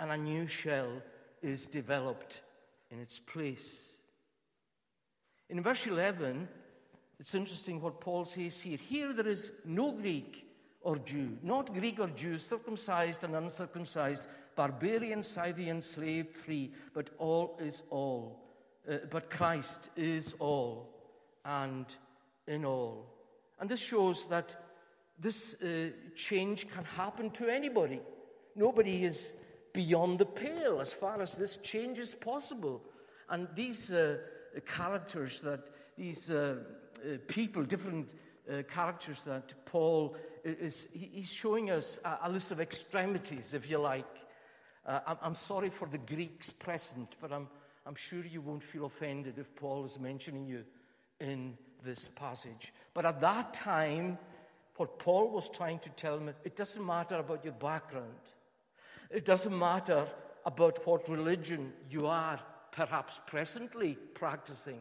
and 0.00 0.10
a 0.10 0.16
new 0.16 0.46
shell 0.46 1.02
is 1.42 1.66
developed 1.66 2.42
in 2.90 2.98
its 2.98 3.18
place. 3.18 3.96
In 5.48 5.62
verse 5.62 5.86
11, 5.86 6.48
it's 7.18 7.34
interesting 7.34 7.80
what 7.80 8.00
Paul 8.00 8.24
says 8.24 8.60
here. 8.60 8.78
Here 8.78 9.12
there 9.12 9.28
is 9.28 9.52
no 9.64 9.92
Greek 9.92 10.46
or 10.80 10.96
Jew, 10.96 11.38
not 11.42 11.72
Greek 11.72 12.00
or 12.00 12.08
Jew, 12.08 12.38
circumcised 12.38 13.22
and 13.24 13.34
uncircumcised, 13.36 14.26
barbarian, 14.56 15.22
Scythian, 15.22 15.80
slave, 15.80 16.28
free, 16.30 16.72
but 16.94 17.10
all 17.18 17.58
is 17.60 17.82
all. 17.90 18.40
Uh, 18.90 18.96
but 19.10 19.30
Christ 19.30 19.90
is 19.96 20.34
all 20.40 20.88
and 21.44 21.86
in 22.46 22.64
all. 22.64 23.06
And 23.60 23.70
this 23.70 23.80
shows 23.80 24.26
that 24.26 24.56
this 25.18 25.54
uh, 25.62 25.90
change 26.16 26.68
can 26.68 26.84
happen 26.84 27.30
to 27.30 27.48
anybody. 27.48 28.00
Nobody 28.56 29.04
is 29.04 29.34
beyond 29.72 30.18
the 30.18 30.26
pale 30.26 30.80
as 30.80 30.92
far 30.92 31.22
as 31.22 31.36
this 31.36 31.56
change 31.58 31.98
is 31.98 32.14
possible. 32.14 32.82
And 33.28 33.46
these 33.54 33.92
uh, 33.92 34.18
characters 34.60 35.40
that 35.40 35.60
these 35.96 36.30
uh, 36.30 36.56
uh, 37.04 37.18
people, 37.26 37.62
different 37.64 38.14
uh, 38.50 38.62
characters 38.62 39.22
that 39.22 39.52
Paul 39.64 40.16
is, 40.44 40.88
he's 40.92 41.32
showing 41.32 41.70
us 41.70 41.98
a, 42.04 42.30
list 42.30 42.50
of 42.50 42.60
extremities, 42.60 43.54
if 43.54 43.70
you 43.70 43.78
like. 43.78 44.06
I'm, 44.84 45.36
sorry 45.36 45.70
for 45.70 45.86
the 45.86 45.98
Greeks 45.98 46.50
present, 46.50 47.14
but 47.20 47.32
I'm, 47.32 47.46
I'm 47.86 47.94
sure 47.94 48.24
you 48.24 48.40
won't 48.40 48.64
feel 48.64 48.86
offended 48.86 49.38
if 49.38 49.54
Paul 49.54 49.84
is 49.84 50.00
mentioning 50.00 50.44
you 50.44 50.64
in 51.20 51.56
this 51.84 52.08
passage. 52.08 52.72
But 52.92 53.06
at 53.06 53.20
that 53.20 53.54
time, 53.54 54.18
what 54.76 54.98
Paul 54.98 55.30
was 55.30 55.48
trying 55.48 55.78
to 55.80 55.90
tell 55.90 56.18
them, 56.18 56.34
it 56.42 56.56
doesn't 56.56 56.84
matter 56.84 57.14
about 57.16 57.44
your 57.44 57.54
background. 57.54 58.06
It 59.08 59.24
doesn't 59.24 59.56
matter 59.56 60.08
about 60.44 60.84
what 60.84 61.08
religion 61.08 61.72
you 61.88 62.08
are 62.08 62.40
perhaps 62.72 63.20
presently 63.26 63.96
practicing. 64.14 64.80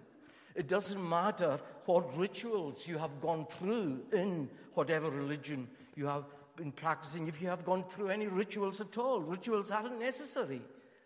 It 0.56 0.68
doesn't 0.68 1.10
matter 1.10 1.60
what 1.86 2.18
rituals 2.18 2.88
you 2.88 2.98
have 2.98 3.22
gone 3.22 3.46
through 3.46 4.02
in 4.12 4.50
whatever 4.74 5.10
religion 5.10 5.68
you 5.96 6.08
have 6.08 6.26
been 6.56 6.72
practicing, 6.72 7.28
if 7.28 7.42
you 7.42 7.48
have 7.48 7.64
gone 7.64 7.84
through 7.90 8.10
any 8.10 8.28
rituals 8.28 8.82
at 8.82 8.98
all. 8.98 9.22
Rituals 9.22 9.72
aren't 9.72 10.00
necessary. 10.00 10.62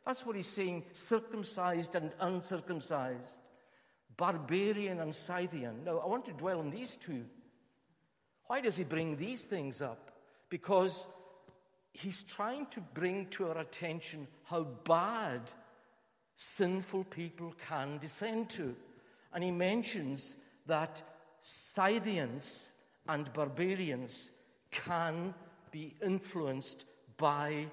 That's 0.06 0.26
what 0.26 0.36
he's 0.36 0.48
saying 0.48 0.84
circumcised 0.94 1.96
and 1.96 2.12
uncircumcised, 2.20 3.40
barbarian 4.18 5.00
and 5.00 5.14
Scythian. 5.14 5.84
Now, 5.84 6.00
I 6.00 6.08
want 6.08 6.26
to 6.26 6.34
dwell 6.34 6.60
on 6.60 6.70
these 6.70 6.96
two. 6.96 7.26
Why 8.48 8.62
does 8.62 8.78
he 8.78 8.84
bring 8.84 9.18
these 9.18 9.44
things 9.44 9.82
up? 9.82 10.12
Because 10.50 11.08
he's 11.94 12.22
trying 12.24 12.68
to 12.68 12.82
bring 12.82 13.28
to 13.28 13.48
our 13.48 13.58
attention 13.58 14.28
how 14.44 14.64
bad 14.64 15.42
sinful 16.36 17.06
people 17.06 17.54
can 17.68 17.98
descend 17.98 18.50
to. 18.52 18.76
And 19.34 19.44
he 19.44 19.52
mentions 19.52 20.38
that 20.68 21.02
Scythians 21.42 22.70
and 23.08 23.32
barbarians 23.34 24.32
can 24.72 25.34
be 25.72 25.94
influenced 26.04 26.86
by 27.18 27.68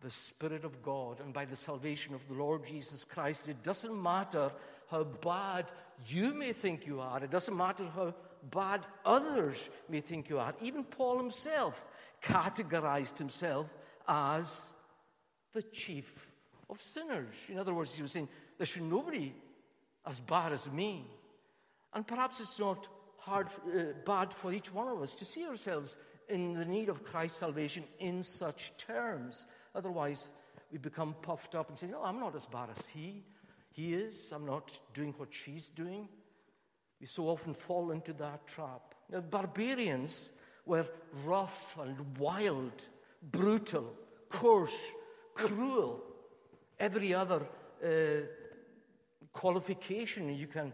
the 0.00 0.10
Spirit 0.10 0.64
of 0.64 0.82
God 0.82 1.20
and 1.20 1.32
by 1.32 1.44
the 1.44 1.56
salvation 1.56 2.14
of 2.14 2.26
the 2.28 2.34
Lord 2.34 2.64
Jesus 2.66 3.04
Christ. 3.04 3.48
It 3.48 3.62
doesn't 3.62 4.02
matter 4.02 4.52
how 4.90 5.04
bad 5.04 5.66
you 6.06 6.32
may 6.34 6.52
think 6.52 6.86
you 6.86 7.00
are, 7.00 7.22
it 7.22 7.30
doesn't 7.30 7.56
matter 7.56 7.88
how 7.94 8.14
bad 8.50 8.82
others 9.04 9.68
may 9.88 10.00
think 10.00 10.28
you 10.28 10.38
are. 10.38 10.54
Even 10.62 10.84
Paul 10.84 11.18
himself 11.18 11.84
categorized 12.22 13.18
himself 13.18 13.66
as 14.06 14.74
the 15.52 15.62
chief 15.62 16.25
of 16.68 16.80
sinners. 16.82 17.34
In 17.48 17.58
other 17.58 17.74
words, 17.74 17.94
he 17.94 18.02
was 18.02 18.12
saying, 18.12 18.28
There 18.58 18.66
should 18.66 18.82
nobody 18.82 19.34
as 20.06 20.20
bad 20.20 20.52
as 20.52 20.70
me. 20.70 21.04
And 21.92 22.06
perhaps 22.06 22.40
it's 22.40 22.58
not 22.58 22.86
hard, 23.18 23.48
uh, 23.66 23.92
bad 24.04 24.32
for 24.32 24.52
each 24.52 24.72
one 24.72 24.88
of 24.88 25.00
us 25.00 25.14
to 25.16 25.24
see 25.24 25.46
ourselves 25.46 25.96
in 26.28 26.54
the 26.54 26.64
need 26.64 26.88
of 26.88 27.04
Christ's 27.04 27.38
salvation 27.38 27.84
in 27.98 28.22
such 28.22 28.76
terms. 28.76 29.46
Otherwise, 29.74 30.32
we 30.70 30.78
become 30.78 31.14
puffed 31.22 31.54
up 31.54 31.68
and 31.68 31.78
say, 31.78 31.86
No, 31.86 32.02
I'm 32.02 32.20
not 32.20 32.34
as 32.34 32.46
bad 32.46 32.70
as 32.76 32.86
he. 32.86 33.24
He 33.70 33.94
is. 33.94 34.32
I'm 34.34 34.46
not 34.46 34.78
doing 34.94 35.14
what 35.16 35.28
she's 35.32 35.68
doing. 35.68 36.08
We 37.00 37.06
so 37.06 37.28
often 37.28 37.54
fall 37.54 37.90
into 37.90 38.12
that 38.14 38.46
trap. 38.46 38.94
Now, 39.10 39.20
barbarians 39.20 40.30
were 40.64 40.86
rough 41.24 41.76
and 41.78 42.18
wild, 42.18 42.88
brutal, 43.22 43.92
coarse, 44.30 44.76
cruel, 45.34 46.02
every 46.78 47.14
other 47.14 47.42
uh, 47.84 47.88
qualification 49.32 50.34
you 50.34 50.46
can 50.46 50.72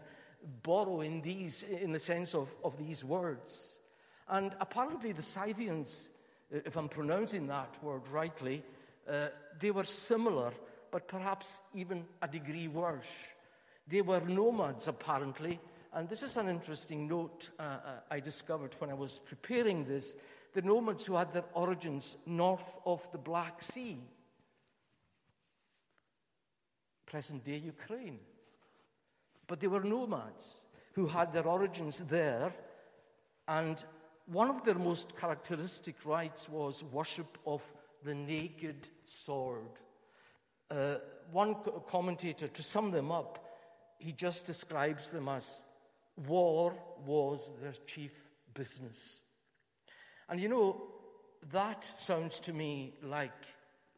borrow 0.61 1.01
in 1.01 1.21
these, 1.21 1.63
in 1.63 1.91
the 1.91 1.99
sense 1.99 2.33
of, 2.33 2.53
of 2.63 2.77
these 2.77 3.03
words. 3.03 3.79
And 4.29 4.55
apparently 4.59 5.11
the 5.11 5.21
Scythians, 5.21 6.11
uh, 6.53 6.59
if 6.65 6.75
I'm 6.75 6.89
pronouncing 6.89 7.47
that 7.47 7.81
word 7.83 8.07
rightly, 8.09 8.63
uh, 9.09 9.27
they 9.59 9.71
were 9.71 9.83
similar, 9.83 10.53
but 10.91 11.07
perhaps 11.07 11.59
even 11.73 12.05
a 12.21 12.27
degree 12.27 12.67
worse. 12.67 13.05
They 13.87 14.01
were 14.01 14.21
nomads, 14.21 14.87
apparently, 14.87 15.59
and 15.93 16.09
this 16.09 16.23
is 16.23 16.37
an 16.37 16.49
interesting 16.49 17.07
note 17.07 17.49
uh, 17.59 17.63
uh, 17.63 17.77
I 18.09 18.19
discovered 18.19 18.75
when 18.79 18.89
I 18.89 18.95
was 18.95 19.19
preparing 19.19 19.85
this. 19.85 20.15
The 20.53 20.61
nomads 20.61 21.05
who 21.05 21.15
had 21.15 21.33
their 21.33 21.43
origins 21.53 22.17
north 22.25 22.79
of 22.85 23.11
the 23.11 23.17
Black 23.17 23.61
Sea, 23.61 23.99
present 27.13 27.43
day 27.45 27.57
Ukraine. 27.57 28.19
But 29.45 29.59
they 29.59 29.67
were 29.67 29.83
nomads 29.83 30.65
who 30.93 31.05
had 31.05 31.31
their 31.31 31.45
origins 31.45 31.99
there, 32.09 32.51
and 33.47 33.77
one 34.25 34.49
of 34.49 34.63
their 34.63 34.79
most 34.89 35.15
characteristic 35.15 35.97
rites 36.05 36.49
was 36.49 36.83
worship 36.83 37.37
of 37.45 37.61
the 38.03 38.15
naked 38.15 38.87
sword. 39.05 39.73
Uh, 40.71 40.95
one 41.31 41.55
commentator, 41.85 42.47
to 42.47 42.63
sum 42.63 42.89
them 42.89 43.11
up, 43.11 43.31
he 43.99 44.11
just 44.11 44.47
describes 44.47 45.11
them 45.11 45.29
as 45.29 45.61
war 46.27 46.73
was 47.05 47.51
their 47.61 47.77
chief 47.85 48.13
business. 48.55 49.19
And 50.29 50.41
you 50.41 50.49
know, 50.49 50.81
that 51.51 51.85
sounds 51.95 52.39
to 52.39 52.53
me 52.53 52.95
like 53.03 53.39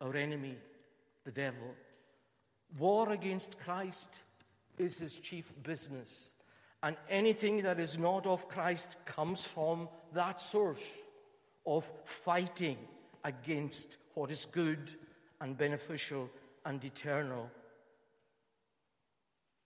our 0.01 0.15
enemy, 0.17 0.57
the 1.23 1.31
devil. 1.31 1.75
War 2.77 3.11
against 3.11 3.57
Christ 3.59 4.21
is 4.77 4.99
his 4.99 5.15
chief 5.15 5.51
business. 5.63 6.31
And 6.83 6.97
anything 7.09 7.63
that 7.63 7.79
is 7.79 7.97
not 7.97 8.25
of 8.25 8.47
Christ 8.47 8.97
comes 9.05 9.45
from 9.45 9.89
that 10.13 10.41
source 10.41 10.83
of 11.65 11.89
fighting 12.03 12.77
against 13.23 13.97
what 14.13 14.29
is 14.29 14.45
good 14.51 14.91
and 15.41 15.57
beneficial 15.57 16.29
and 16.65 16.83
eternal. 16.83 17.49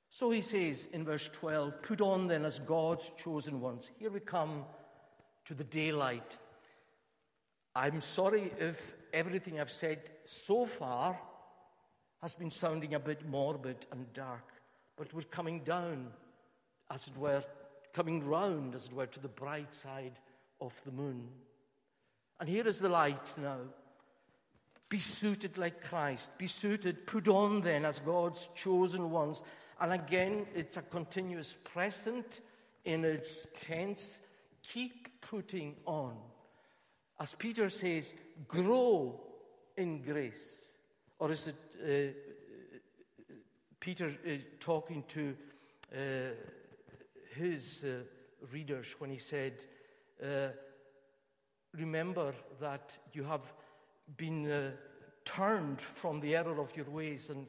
So 0.09 0.31
he 0.31 0.41
says 0.41 0.87
in 0.91 1.03
verse 1.03 1.29
12, 1.33 1.81
Put 1.81 2.01
on 2.01 2.27
then 2.27 2.45
as 2.45 2.59
God's 2.59 3.11
chosen 3.21 3.59
ones. 3.59 3.89
Here 3.99 4.09
we 4.09 4.19
come 4.19 4.65
to 5.45 5.53
the 5.53 5.63
daylight. 5.63 6.37
I'm 7.75 8.01
sorry 8.01 8.51
if 8.59 8.95
everything 9.13 9.59
I've 9.59 9.71
said 9.71 10.09
so 10.25 10.65
far 10.65 11.19
has 12.21 12.33
been 12.33 12.49
sounding 12.49 12.93
a 12.93 12.99
bit 12.99 13.27
morbid 13.27 13.85
and 13.91 14.11
dark, 14.13 14.53
but 14.97 15.13
we're 15.13 15.21
coming 15.21 15.61
down, 15.61 16.07
as 16.91 17.07
it 17.07 17.17
were, 17.17 17.43
coming 17.93 18.25
round, 18.27 18.75
as 18.75 18.85
it 18.85 18.93
were, 18.93 19.07
to 19.07 19.19
the 19.19 19.27
bright 19.27 19.73
side 19.73 20.19
of 20.61 20.79
the 20.85 20.91
moon. 20.91 21.27
And 22.39 22.47
here 22.47 22.67
is 22.67 22.79
the 22.79 22.89
light 22.89 23.33
now. 23.37 23.59
Be 24.89 24.99
suited 24.99 25.57
like 25.57 25.83
Christ. 25.83 26.37
Be 26.37 26.47
suited, 26.47 27.05
put 27.05 27.27
on 27.27 27.61
then 27.61 27.85
as 27.85 27.99
God's 27.99 28.49
chosen 28.55 29.11
ones 29.11 29.43
and 29.81 29.93
again, 29.93 30.45
it's 30.53 30.77
a 30.77 30.81
continuous 30.81 31.55
present 31.63 32.41
in 32.83 33.05
its 33.05 33.47
tense. 33.55 34.19
Keep 34.61 35.21
putting 35.21 35.77
on. 35.85 36.15
As 37.19 37.33
Peter 37.33 37.69
says, 37.69 38.13
grow 38.47 39.21
in 39.77 40.01
grace. 40.01 40.68
Or 41.19 41.31
is 41.31 41.49
it 41.49 41.55
uh, 41.83 42.13
Peter 43.79 44.07
uh, 44.25 44.29
talking 44.59 45.03
to 45.09 45.35
uh, 45.93 45.97
his 47.35 47.83
uh, 47.83 48.03
readers 48.51 48.95
when 48.99 49.09
he 49.09 49.17
said, 49.17 49.53
uh, 50.23 50.49
Remember 51.73 52.33
that 52.59 52.97
you 53.13 53.23
have 53.23 53.53
been 54.17 54.73
turned 55.23 55.79
from 55.79 56.19
the 56.19 56.35
error 56.35 56.59
of 56.59 56.75
your 56.75 56.89
ways. 56.89 57.29
And 57.29 57.47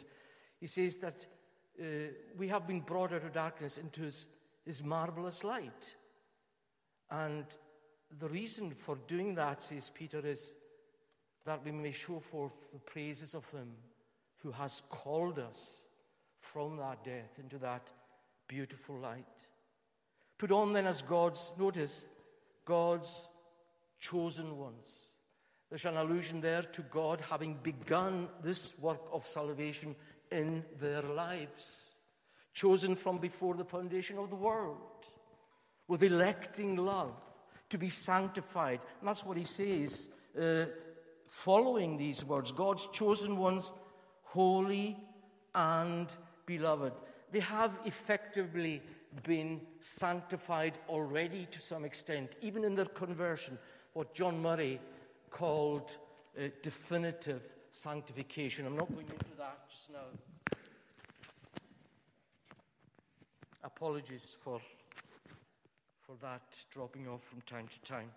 he 0.60 0.66
says 0.66 0.96
that 0.96 1.24
we 2.36 2.46
have 2.48 2.66
been 2.66 2.80
brought 2.80 3.14
out 3.14 3.24
of 3.24 3.32
darkness 3.32 3.78
into 3.78 4.02
his, 4.02 4.26
his 4.66 4.82
marvelous 4.82 5.42
light. 5.42 5.96
And 7.10 7.46
the 8.18 8.28
reason 8.28 8.72
for 8.72 8.98
doing 9.08 9.34
that, 9.36 9.62
says 9.62 9.88
Peter, 9.88 10.20
is 10.22 10.52
that 11.44 11.64
we 11.64 11.72
may 11.72 11.92
show 11.92 12.20
forth 12.20 12.52
the 12.72 12.78
praises 12.78 13.34
of 13.34 13.48
him 13.50 13.68
who 14.42 14.52
has 14.52 14.82
called 14.88 15.38
us 15.38 15.82
from 16.40 16.76
that 16.76 17.04
death 17.04 17.38
into 17.38 17.58
that 17.58 17.88
beautiful 18.48 18.96
light. 18.98 19.24
Put 20.38 20.50
on 20.50 20.72
then 20.72 20.86
as 20.86 21.02
God's, 21.02 21.52
notice, 21.58 22.06
God's 22.64 23.28
chosen 23.98 24.56
ones. 24.56 25.10
There's 25.68 25.84
an 25.84 25.96
allusion 25.96 26.40
there 26.40 26.62
to 26.62 26.82
God 26.82 27.22
having 27.30 27.58
begun 27.62 28.28
this 28.42 28.72
work 28.78 29.06
of 29.12 29.26
salvation 29.26 29.94
in 30.32 30.64
their 30.80 31.02
lives, 31.02 31.90
chosen 32.54 32.96
from 32.96 33.18
before 33.18 33.54
the 33.54 33.64
foundation 33.64 34.18
of 34.18 34.30
the 34.30 34.36
world, 34.36 34.78
with 35.86 36.02
electing 36.02 36.76
love 36.76 37.14
to 37.68 37.78
be 37.78 37.90
sanctified. 37.90 38.80
And 38.98 39.08
that's 39.08 39.24
what 39.24 39.36
he 39.36 39.44
says 39.44 40.08
uh, 40.40 40.64
following 41.30 41.96
these 41.96 42.24
words 42.24 42.50
God's 42.52 42.88
chosen 42.92 43.38
ones, 43.38 43.72
holy 44.24 44.98
and 45.54 46.12
beloved. 46.44 46.92
They 47.32 47.40
have 47.40 47.78
effectively 47.84 48.82
been 49.22 49.60
sanctified 49.78 50.78
already 50.88 51.46
to 51.52 51.60
some 51.60 51.84
extent, 51.84 52.34
even 52.42 52.64
in 52.64 52.74
their 52.74 52.86
conversion, 52.86 53.58
what 53.92 54.12
John 54.12 54.42
Murray 54.42 54.80
called 55.30 55.96
uh, 56.36 56.48
definitive 56.62 57.42
sanctification. 57.70 58.66
I'm 58.66 58.76
not 58.76 58.92
going 58.92 59.06
into 59.06 59.36
that 59.38 59.68
just 59.70 59.90
now. 59.90 60.58
Apologies 63.62 64.36
for, 64.40 64.60
for 66.00 66.16
that 66.22 66.42
dropping 66.70 67.06
off 67.06 67.22
from 67.22 67.40
time 67.42 67.68
to 67.68 67.88
time. 67.88 68.10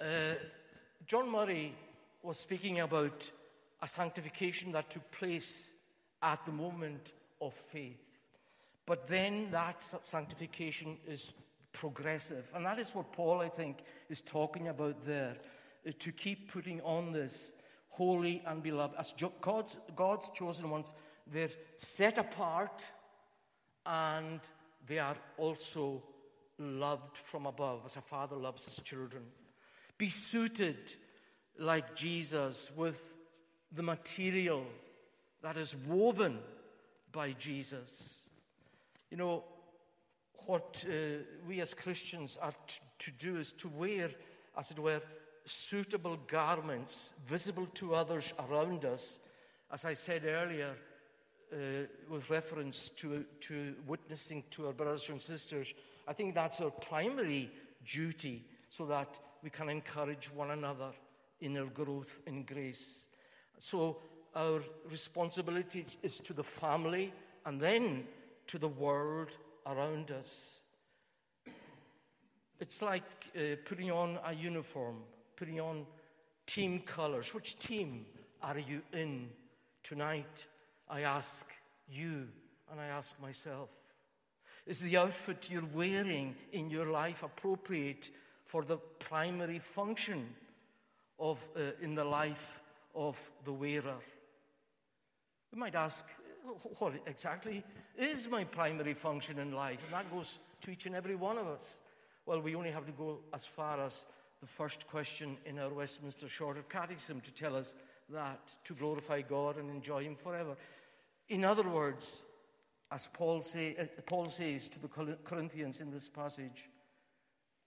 Uh, 0.00 0.34
John 1.06 1.30
Murray 1.30 1.74
was 2.22 2.38
speaking 2.38 2.80
about 2.80 3.30
a 3.82 3.88
sanctification 3.88 4.72
that 4.72 4.90
took 4.90 5.10
place 5.10 5.70
at 6.22 6.44
the 6.44 6.52
moment 6.52 7.12
of 7.40 7.54
faith. 7.54 8.04
But 8.86 9.06
then 9.06 9.50
that 9.52 9.82
sanctification 10.02 10.98
is 11.06 11.32
progressive. 11.72 12.50
And 12.54 12.66
that 12.66 12.78
is 12.78 12.94
what 12.94 13.12
Paul, 13.12 13.40
I 13.40 13.48
think, 13.48 13.78
is 14.08 14.20
talking 14.20 14.68
about 14.68 15.02
there. 15.02 15.36
Uh, 15.86 15.92
to 15.98 16.12
keep 16.12 16.52
putting 16.52 16.80
on 16.82 17.12
this 17.12 17.52
holy 17.88 18.42
and 18.46 18.62
beloved. 18.62 18.96
As 18.98 19.14
God's, 19.40 19.78
God's 19.96 20.30
chosen 20.30 20.68
ones, 20.70 20.92
they're 21.26 21.48
set 21.76 22.18
apart 22.18 22.86
and 23.86 24.40
they 24.86 24.98
are 24.98 25.16
also 25.38 26.02
loved 26.58 27.16
from 27.16 27.46
above, 27.46 27.82
as 27.86 27.96
a 27.96 28.02
father 28.02 28.36
loves 28.36 28.66
his 28.66 28.80
children. 28.84 29.22
Be 30.00 30.08
suited 30.08 30.94
like 31.58 31.94
Jesus 31.94 32.70
with 32.74 32.98
the 33.70 33.82
material 33.82 34.64
that 35.42 35.58
is 35.58 35.76
woven 35.86 36.38
by 37.12 37.32
Jesus. 37.32 38.20
You 39.10 39.18
know, 39.18 39.44
what 40.46 40.86
uh, 40.88 41.18
we 41.46 41.60
as 41.60 41.74
Christians 41.74 42.38
are 42.40 42.54
t- 42.66 42.80
to 43.00 43.10
do 43.10 43.36
is 43.36 43.52
to 43.52 43.68
wear, 43.68 44.10
as 44.56 44.70
it 44.70 44.78
were, 44.78 45.02
suitable 45.44 46.16
garments 46.28 47.10
visible 47.26 47.66
to 47.74 47.94
others 47.94 48.32
around 48.48 48.86
us, 48.86 49.18
as 49.70 49.84
I 49.84 49.92
said 49.92 50.24
earlier, 50.24 50.76
uh, 51.52 51.56
with 52.08 52.30
reference 52.30 52.88
to, 52.96 53.26
to 53.40 53.74
witnessing 53.86 54.44
to 54.52 54.68
our 54.68 54.72
brothers 54.72 55.10
and 55.10 55.20
sisters, 55.20 55.74
I 56.08 56.14
think 56.14 56.34
that's 56.34 56.62
our 56.62 56.70
primary 56.70 57.50
duty 57.84 58.46
so 58.70 58.86
that 58.86 59.18
we 59.42 59.50
can 59.50 59.68
encourage 59.68 60.30
one 60.32 60.50
another 60.50 60.92
in 61.40 61.56
our 61.56 61.66
growth 61.66 62.20
in 62.26 62.44
grace. 62.44 63.06
So, 63.58 63.98
our 64.34 64.60
responsibility 64.90 65.84
is 66.02 66.18
to 66.20 66.32
the 66.32 66.44
family 66.44 67.12
and 67.44 67.60
then 67.60 68.06
to 68.46 68.58
the 68.58 68.68
world 68.68 69.36
around 69.66 70.12
us. 70.12 70.60
It's 72.60 72.80
like 72.80 73.02
uh, 73.36 73.56
putting 73.64 73.90
on 73.90 74.18
a 74.24 74.32
uniform 74.32 74.96
putting 75.40 75.58
on 75.58 75.86
team 76.46 76.80
colors. 76.80 77.32
Which 77.32 77.58
team 77.58 78.04
are 78.42 78.58
you 78.58 78.82
in 78.92 79.30
tonight? 79.82 80.46
I 80.86 81.00
ask 81.00 81.46
you 81.90 82.28
and 82.70 82.78
I 82.78 82.88
ask 82.88 83.18
myself. 83.22 83.70
Is 84.66 84.80
the 84.80 84.98
outfit 84.98 85.48
you're 85.50 85.64
wearing 85.72 86.36
in 86.52 86.68
your 86.68 86.90
life 86.90 87.22
appropriate 87.22 88.10
for 88.50 88.64
the 88.64 88.78
primary 88.98 89.60
function 89.60 90.26
of 91.20 91.38
uh, 91.54 91.60
in 91.80 91.94
the 91.94 92.04
life 92.04 92.60
of 92.96 93.16
the 93.44 93.52
wearer. 93.52 94.00
We 95.52 95.60
might 95.60 95.76
ask, 95.76 96.04
what 96.78 96.94
exactly 97.06 97.62
is 97.96 98.28
my 98.28 98.42
primary 98.42 98.94
function 98.94 99.38
in 99.38 99.52
life? 99.52 99.78
And 99.84 99.92
that 99.92 100.10
goes 100.10 100.38
to 100.62 100.70
each 100.72 100.86
and 100.86 100.96
every 100.96 101.14
one 101.14 101.38
of 101.38 101.46
us. 101.46 101.78
Well, 102.26 102.40
we 102.40 102.56
only 102.56 102.72
have 102.72 102.86
to 102.86 102.92
go 102.92 103.20
as 103.32 103.46
far 103.46 103.80
as 103.80 104.04
the 104.40 104.48
first 104.48 104.88
question 104.88 105.36
in 105.46 105.60
our 105.60 105.70
Westminster 105.72 106.28
Shorter 106.28 106.64
Catechism 106.68 107.20
to 107.20 107.30
tell 107.30 107.54
us 107.54 107.76
that, 108.08 108.40
to 108.64 108.74
glorify 108.74 109.20
God 109.20 109.58
and 109.58 109.70
enjoy 109.70 110.02
Him 110.02 110.16
forever. 110.16 110.56
In 111.28 111.44
other 111.44 111.68
words, 111.68 112.22
as 112.90 113.08
Paul, 113.12 113.42
say, 113.42 113.76
uh, 113.78 113.84
Paul 114.06 114.26
says 114.26 114.68
to 114.70 114.80
the 114.80 114.88
Corinthians 115.22 115.80
in 115.80 115.92
this 115.92 116.08
passage, 116.08 116.68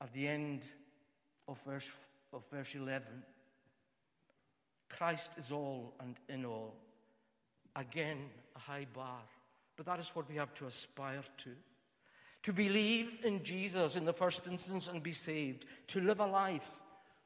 at 0.03 0.11
the 0.13 0.27
end 0.27 0.67
of 1.47 1.57
verse, 1.63 1.89
of 2.33 2.43
verse 2.51 2.75
11, 2.75 3.07
Christ 4.89 5.31
is 5.37 5.51
all 5.51 5.93
and 6.01 6.15
in 6.27 6.45
all. 6.45 6.75
Again, 7.75 8.17
a 8.55 8.59
high 8.59 8.85
bar. 8.93 9.21
But 9.77 9.85
that 9.87 9.99
is 9.99 10.09
what 10.09 10.29
we 10.29 10.35
have 10.35 10.53
to 10.55 10.65
aspire 10.65 11.23
to. 11.37 11.49
To 12.43 12.53
believe 12.53 13.19
in 13.23 13.43
Jesus 13.43 13.95
in 13.95 14.03
the 14.05 14.13
first 14.13 14.45
instance 14.45 14.89
and 14.89 15.01
be 15.01 15.13
saved. 15.13 15.65
To 15.87 16.01
live 16.01 16.19
a 16.19 16.27
life 16.27 16.69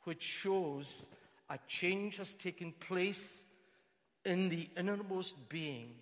which 0.04 0.22
shows 0.22 1.08
a 1.50 1.58
change 1.68 2.18
has 2.18 2.36
taken 2.36 2.74
place 2.80 3.44
in 4.24 4.50
the 4.50 4.70
innermost 4.78 5.50
being 5.50 5.96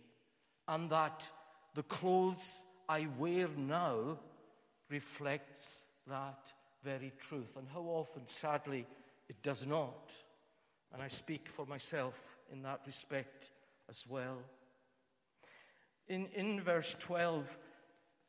and 0.68 0.90
that 0.90 1.28
the 1.74 1.84
clothes 1.84 2.64
I 2.90 3.08
wear 3.18 3.48
now 3.56 4.20
reflects 4.90 5.86
that 6.08 6.54
very 6.86 7.12
truth. 7.20 7.58
And 7.58 7.68
how 7.74 7.82
often, 7.82 8.28
sadly, 8.28 8.86
it 9.28 9.42
does 9.42 9.66
not. 9.66 10.14
And 10.94 11.02
I 11.02 11.08
speak 11.10 11.50
for 11.50 11.66
myself 11.66 12.14
in 12.54 12.62
that 12.62 12.82
respect 12.86 13.50
as 13.90 14.06
well. 14.08 14.38
In, 16.08 16.28
in 16.36 16.62
verse 16.62 16.96
12, 17.00 17.58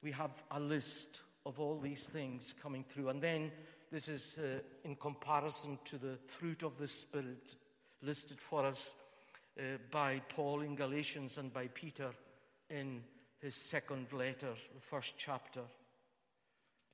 we 0.02 0.10
have 0.12 0.32
a 0.50 0.58
list 0.58 1.20
of 1.44 1.60
all 1.60 1.78
these 1.78 2.06
things 2.06 2.54
coming 2.60 2.84
through. 2.88 3.10
And 3.10 3.22
then 3.22 3.52
this 3.92 4.08
is 4.08 4.38
uh, 4.38 4.60
in 4.84 4.96
comparison 4.96 5.78
to 5.84 5.98
the 5.98 6.18
fruit 6.26 6.62
of 6.62 6.78
the 6.78 6.88
Spirit 6.88 7.54
listed 8.02 8.40
for 8.40 8.64
us 8.64 8.94
uh, 9.58 9.78
by 9.90 10.20
Paul 10.28 10.62
in 10.62 10.74
Galatians 10.74 11.38
and 11.38 11.52
by 11.52 11.68
Peter 11.68 12.10
in 12.70 13.02
his 13.38 13.54
second 13.54 14.12
letter, 14.12 14.54
the 14.74 14.80
first 14.80 15.14
chapter. 15.18 15.60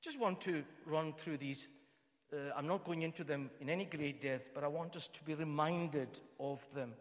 Just 0.02 0.18
want 0.18 0.40
to 0.40 0.64
run 0.84 1.12
through 1.12 1.38
these. 1.38 1.68
Uh, 2.32 2.52
I'm 2.56 2.66
not 2.66 2.84
going 2.84 3.02
into 3.02 3.22
them 3.22 3.50
in 3.60 3.70
any 3.70 3.84
great 3.84 4.20
depth, 4.20 4.50
but 4.52 4.64
I 4.64 4.66
want 4.66 4.96
us 4.96 5.06
to 5.06 5.22
be 5.22 5.34
reminded 5.34 6.08
of 6.40 6.66
them 6.74 6.94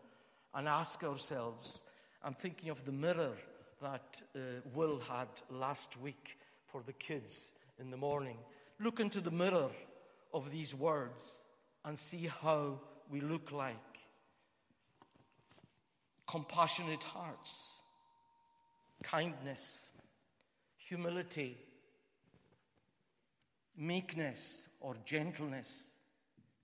and 0.53 0.67
ask 0.67 1.03
ourselves. 1.03 1.81
I'm 2.23 2.35
thinking 2.35 2.69
of 2.69 2.85
the 2.85 2.91
mirror 2.91 3.33
that 3.81 4.21
uh, 4.35 4.39
Will 4.75 4.99
had 4.99 5.29
last 5.49 5.99
week 5.99 6.37
for 6.67 6.83
the 6.85 6.93
kids 6.93 7.47
in 7.79 7.89
the 7.89 7.97
morning. 7.97 8.37
Look 8.79 8.99
into 8.99 9.19
the 9.19 9.31
mirror 9.31 9.71
of 10.31 10.51
these 10.51 10.75
words 10.75 11.41
and 11.83 11.97
see 11.97 12.29
how 12.43 12.79
we 13.09 13.19
look 13.19 13.51
like. 13.51 13.75
Compassionate 16.27 17.01
hearts, 17.01 17.67
kindness, 19.01 19.87
humility, 20.77 21.57
meekness 23.77 24.65
or 24.79 24.95
gentleness, 25.05 25.83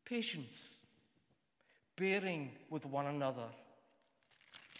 patience, 0.06 0.76
bearing 1.96 2.52
with 2.70 2.86
one 2.86 3.08
another 3.08 3.48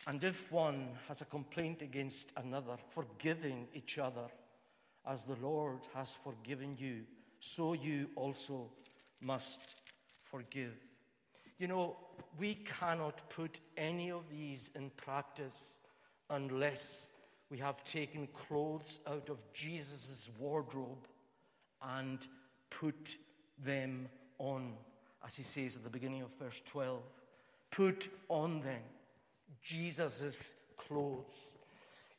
and 0.08 0.24
if 0.24 0.54
one 0.54 0.88
has 1.10 1.20
a 1.20 1.26
complaint 1.26 1.82
against 1.82 2.32
another, 2.38 2.78
forgiving 2.90 3.68
each 3.74 3.98
other 3.98 4.28
as 5.06 5.26
the 5.26 5.36
Lord 5.42 5.80
has 5.94 6.14
forgiven 6.24 6.78
you, 6.80 7.02
so 7.42 7.74
you 7.74 8.10
also 8.16 8.72
must 9.20 9.76
forgive. 10.24 10.74
You 11.60 11.68
know, 11.68 11.98
we 12.40 12.56
cannot 12.56 13.30
put 13.30 13.60
any 13.76 14.10
of 14.10 14.30
these 14.30 14.70
in 14.76 14.92
practice 14.92 15.78
unless 16.30 17.10
we 17.50 17.58
have 17.58 17.84
taken 17.84 18.28
clothes 18.28 19.02
out 19.08 19.28
of 19.30 19.40
Jesus' 19.54 20.30
wardrobe 20.40 21.06
and 21.82 22.26
put 22.70 23.18
them 23.64 24.10
on, 24.40 24.74
as 25.26 25.36
he 25.36 25.44
says 25.44 25.78
at 25.78 25.84
the 25.84 25.90
beginning 25.90 26.22
of 26.22 26.30
verse 26.40 26.62
12. 26.66 27.02
Put 27.72 28.10
on 28.30 28.62
then 28.62 28.82
Jesus' 29.64 30.54
clothes. 30.78 31.56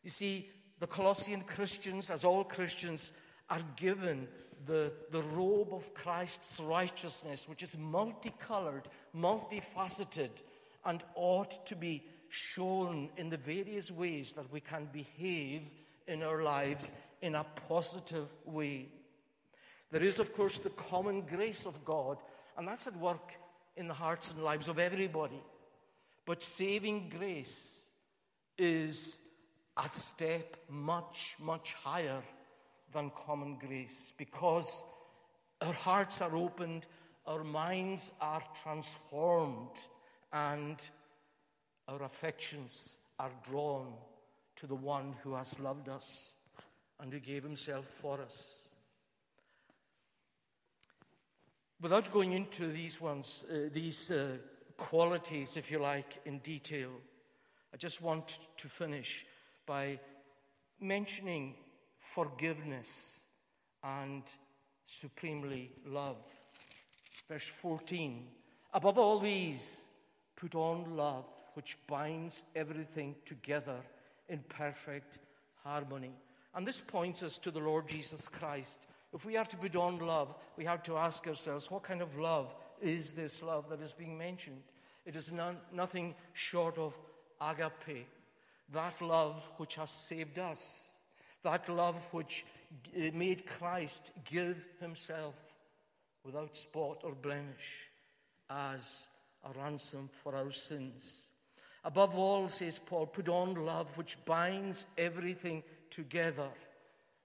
You 0.02 0.10
see, 0.10 0.48
the 0.78 0.86
Colossian 0.86 1.42
Christians, 1.42 2.10
as 2.10 2.24
all 2.24 2.44
Christians, 2.44 3.12
are 3.50 3.62
given 3.76 4.28
the, 4.66 4.92
the 5.10 5.22
robe 5.22 5.72
of 5.72 5.94
Christ's 5.94 6.60
righteousness, 6.60 7.48
which 7.48 7.62
is 7.62 7.76
multicolored, 7.78 8.88
multifaceted, 9.16 10.30
and 10.84 11.02
ought 11.14 11.66
to 11.66 11.76
be 11.76 12.04
shown 12.28 13.08
in 13.16 13.30
the 13.30 13.36
various 13.36 13.90
ways 13.90 14.32
that 14.34 14.52
we 14.52 14.60
can 14.60 14.88
behave 14.92 15.62
in 16.06 16.22
our 16.22 16.42
lives 16.42 16.92
in 17.22 17.34
a 17.34 17.44
positive 17.68 18.28
way. 18.44 18.88
There 19.90 20.02
is, 20.02 20.18
of 20.18 20.34
course, 20.34 20.58
the 20.58 20.70
common 20.70 21.22
grace 21.22 21.66
of 21.66 21.84
God, 21.84 22.18
and 22.56 22.66
that's 22.68 22.86
at 22.86 22.96
work 22.96 23.32
in 23.76 23.88
the 23.88 23.94
hearts 23.94 24.30
and 24.30 24.42
lives 24.42 24.68
of 24.68 24.78
everybody. 24.78 25.42
But 26.26 26.42
saving 26.42 27.08
grace 27.08 27.84
is 28.58 29.18
a 29.76 29.88
step 29.88 30.56
much, 30.68 31.36
much 31.38 31.74
higher 31.74 32.22
than 32.92 33.10
common 33.10 33.56
grace 33.56 34.12
because 34.18 34.82
our 35.60 35.72
hearts 35.72 36.20
are 36.20 36.34
opened, 36.36 36.86
our 37.26 37.44
minds 37.44 38.12
are 38.20 38.42
transformed, 38.62 39.76
and 40.32 40.76
our 41.86 42.02
affections 42.02 42.96
are 43.18 43.30
drawn 43.48 43.94
to 44.56 44.66
the 44.66 44.74
one 44.74 45.14
who 45.22 45.34
has 45.34 45.58
loved 45.60 45.88
us 45.88 46.32
and 47.00 47.12
who 47.12 47.20
gave 47.20 47.42
himself 47.42 47.86
for 47.86 48.20
us. 48.20 48.62
Without 51.80 52.12
going 52.12 52.32
into 52.32 52.72
these 52.72 53.00
ones, 53.00 53.44
uh, 53.50 53.68
these 53.72 54.10
uh, 54.10 54.36
qualities, 54.76 55.56
if 55.56 55.70
you 55.70 55.78
like, 55.78 56.18
in 56.24 56.38
detail. 56.38 56.90
I 57.72 57.76
just 57.76 58.02
want 58.02 58.38
to 58.56 58.68
finish 58.68 59.26
by 59.66 60.00
mentioning 60.80 61.54
forgiveness 61.98 63.20
and 63.84 64.22
supremely 64.84 65.70
love. 65.86 66.16
Verse 67.28 67.46
14 67.46 68.26
Above 68.74 68.98
all 68.98 69.18
these, 69.18 69.84
put 70.36 70.54
on 70.54 70.96
love, 70.96 71.24
which 71.54 71.78
binds 71.86 72.42
everything 72.54 73.14
together 73.24 73.76
in 74.28 74.40
perfect 74.48 75.18
harmony. 75.64 76.12
And 76.54 76.66
this 76.66 76.80
points 76.80 77.22
us 77.22 77.38
to 77.38 77.50
the 77.50 77.60
Lord 77.60 77.88
Jesus 77.88 78.28
Christ. 78.28 78.86
If 79.14 79.24
we 79.24 79.36
are 79.36 79.44
to 79.44 79.56
put 79.56 79.74
on 79.74 79.98
love, 79.98 80.34
we 80.56 80.64
have 80.64 80.82
to 80.84 80.96
ask 80.96 81.26
ourselves, 81.26 81.70
what 81.70 81.82
kind 81.82 82.02
of 82.02 82.18
love 82.18 82.54
is 82.80 83.12
this 83.12 83.42
love 83.42 83.68
that 83.70 83.80
is 83.80 83.92
being 83.92 84.18
mentioned. 84.18 84.62
It 85.06 85.16
is 85.16 85.32
nothing 85.72 86.14
short 86.34 86.76
of 86.76 86.98
agape, 87.40 88.06
that 88.72 89.00
love 89.00 89.50
which 89.56 89.76
has 89.76 89.90
saved 89.90 90.38
us, 90.38 90.88
that 91.42 91.68
love 91.70 92.06
which 92.10 92.44
eh, 92.94 93.10
made 93.14 93.46
Christ 93.46 94.12
give 94.30 94.62
himself 94.80 95.34
without 96.24 96.56
spot 96.56 97.00
or 97.04 97.12
blemish 97.12 97.88
as 98.50 99.06
a 99.44 99.58
ransom 99.58 100.10
for 100.12 100.36
our 100.36 100.50
sins. 100.50 101.28
Above 101.84 102.18
all, 102.18 102.48
says 102.48 102.78
Paul, 102.78 103.06
put 103.06 103.30
on 103.30 103.54
love 103.54 103.96
which 103.96 104.22
binds 104.26 104.84
everything 104.98 105.62
together 105.88 106.50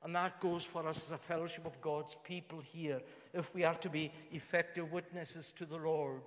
and 0.04 0.16
that 0.16 0.39
goes 0.39 0.66
for 0.66 0.88
us 0.88 1.06
as 1.06 1.12
a 1.12 1.18
fellowship 1.18 1.66
of 1.66 1.80
God's 1.82 2.16
people 2.24 2.60
here. 2.60 3.01
If 3.34 3.54
we 3.56 3.64
are 3.64 3.76
to 3.76 3.89
be 3.89 4.12
effective 4.32 4.91
witnesses 4.91 5.51
to 5.54 5.66
the 5.66 5.78
Lord, 5.78 6.22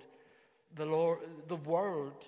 the, 0.75 0.85
Lord, 0.85 1.19
the 1.47 1.55
world 1.55 2.27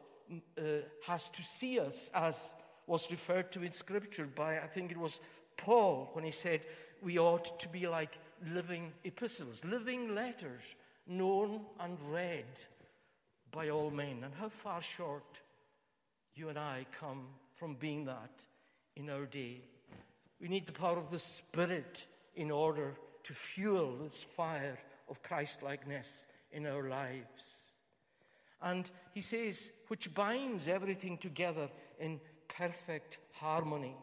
uh, 0.57 0.61
has 1.07 1.29
to 1.29 1.41
see 1.41 1.79
us 1.79 2.11
as 2.13 2.53
was 2.85 3.09
referred 3.11 3.51
to 3.51 3.63
in 3.63 3.71
Scripture 3.71 4.25
by, 4.25 4.59
I 4.59 4.67
think 4.67 4.91
it 4.91 4.97
was 4.97 5.19
Paul, 5.57 6.09
when 6.13 6.23
he 6.23 6.31
said 6.31 6.61
we 7.01 7.17
ought 7.17 7.59
to 7.59 7.67
be 7.67 7.87
like 7.87 8.17
living 8.53 8.91
epistles, 9.03 9.63
living 9.65 10.15
letters, 10.15 10.61
known 11.07 11.61
and 11.79 11.97
read 12.09 12.45
by 13.51 13.69
all 13.69 13.89
men. 13.89 14.21
And 14.23 14.33
how 14.35 14.49
far 14.49 14.81
short 14.81 15.41
you 16.35 16.49
and 16.49 16.57
I 16.57 16.85
come 16.99 17.25
from 17.55 17.75
being 17.75 18.05
that 18.05 18.31
in 18.95 19.09
our 19.09 19.25
day. 19.25 19.61
We 20.41 20.47
need 20.47 20.67
the 20.67 20.73
power 20.73 20.97
of 20.97 21.11
the 21.11 21.19
Spirit 21.19 22.05
in 22.35 22.51
order 22.51 22.95
to 23.23 23.33
fuel 23.33 23.97
this 23.97 24.23
fire 24.23 24.79
of 25.09 25.21
Christlikeness 25.21 26.25
in 26.51 26.65
our 26.65 26.87
lives. 26.89 27.73
And 28.61 28.89
he 29.13 29.21
says, 29.21 29.71
which 29.87 30.13
binds 30.13 30.67
everything 30.67 31.17
together 31.17 31.69
in 31.99 32.19
perfect 32.47 33.17
harmony. 33.33 33.95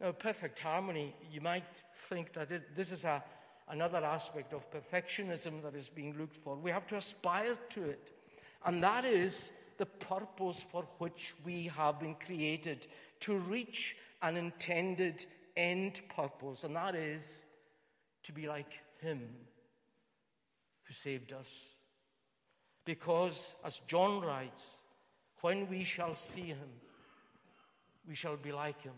Now, 0.00 0.12
perfect 0.12 0.58
harmony, 0.58 1.14
you 1.30 1.40
might 1.40 1.64
think 2.08 2.32
that 2.34 2.50
it, 2.50 2.76
this 2.76 2.90
is 2.90 3.04
a, 3.04 3.22
another 3.68 4.04
aspect 4.04 4.52
of 4.52 4.70
perfectionism 4.70 5.62
that 5.62 5.74
is 5.74 5.88
being 5.88 6.18
looked 6.18 6.36
for. 6.36 6.56
We 6.56 6.70
have 6.70 6.86
to 6.88 6.96
aspire 6.96 7.56
to 7.70 7.84
it. 7.84 8.10
And 8.64 8.82
that 8.82 9.04
is 9.04 9.50
the 9.76 9.86
purpose 9.86 10.64
for 10.70 10.86
which 10.98 11.34
we 11.44 11.66
have 11.76 12.00
been 12.00 12.14
created 12.14 12.86
to 13.20 13.38
reach 13.38 13.96
an 14.24 14.36
intended 14.36 15.26
end 15.56 16.00
purpose, 16.14 16.64
and 16.64 16.74
that 16.76 16.94
is 16.94 17.44
to 18.24 18.32
be 18.32 18.48
like 18.48 18.72
Him 19.00 19.20
who 20.84 20.94
saved 20.94 21.32
us. 21.32 21.66
Because, 22.84 23.54
as 23.64 23.80
John 23.86 24.20
writes, 24.20 24.82
when 25.40 25.68
we 25.68 25.84
shall 25.84 26.14
see 26.14 26.48
Him, 26.48 26.68
we 28.08 28.14
shall 28.14 28.36
be 28.36 28.52
like 28.52 28.82
Him, 28.82 28.94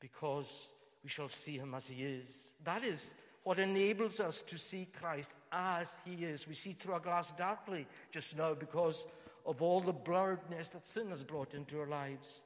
because 0.00 0.70
we 1.02 1.08
shall 1.08 1.28
see 1.28 1.56
Him 1.56 1.74
as 1.74 1.88
He 1.88 2.02
is. 2.02 2.52
That 2.64 2.84
is 2.84 3.14
what 3.44 3.58
enables 3.58 4.18
us 4.18 4.42
to 4.42 4.58
see 4.58 4.88
Christ 4.98 5.34
as 5.52 5.98
He 6.04 6.24
is. 6.24 6.48
We 6.48 6.54
see 6.54 6.72
through 6.72 6.96
a 6.96 7.00
glass 7.00 7.32
darkly 7.32 7.86
just 8.10 8.36
now 8.36 8.54
because 8.54 9.06
of 9.46 9.62
all 9.62 9.80
the 9.80 9.94
blurredness 9.94 10.72
that 10.72 10.86
sin 10.86 11.10
has 11.10 11.22
brought 11.22 11.54
into 11.54 11.78
our 11.78 11.86
lives. 11.86 12.42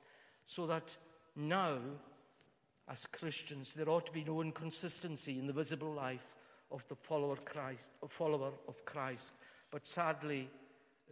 So 0.47 0.66
that 0.66 0.97
now, 1.37 1.78
as 2.89 3.07
Christians, 3.07 3.74
there 3.74 3.89
ought 3.89 4.07
to 4.07 4.12
be 4.12 4.24
no 4.24 4.43
inconsistency 4.43 5.39
in 5.39 5.47
the 5.47 5.53
visible 5.53 5.93
life 5.93 6.26
of 6.70 6.87
the 6.89 6.97
follower, 6.97 7.37
Christ, 7.37 7.91
follower 8.09 8.53
of 8.68 8.85
Christ. 8.85 9.35
But 9.70 9.87
sadly, 9.87 10.49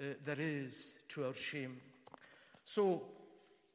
uh, 0.01 0.15
there 0.25 0.41
is 0.41 0.99
to 1.11 1.27
our 1.27 1.35
shame. 1.35 1.81
So, 2.65 3.03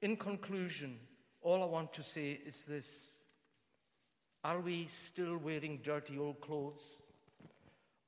in 0.01 0.17
conclusion, 0.17 0.97
all 1.41 1.63
I 1.63 1.65
want 1.65 1.93
to 1.93 2.03
say 2.03 2.39
is 2.45 2.63
this 2.63 3.13
are 4.43 4.59
we 4.59 4.87
still 4.89 5.37
wearing 5.37 5.79
dirty 5.81 6.17
old 6.17 6.41
clothes? 6.41 7.01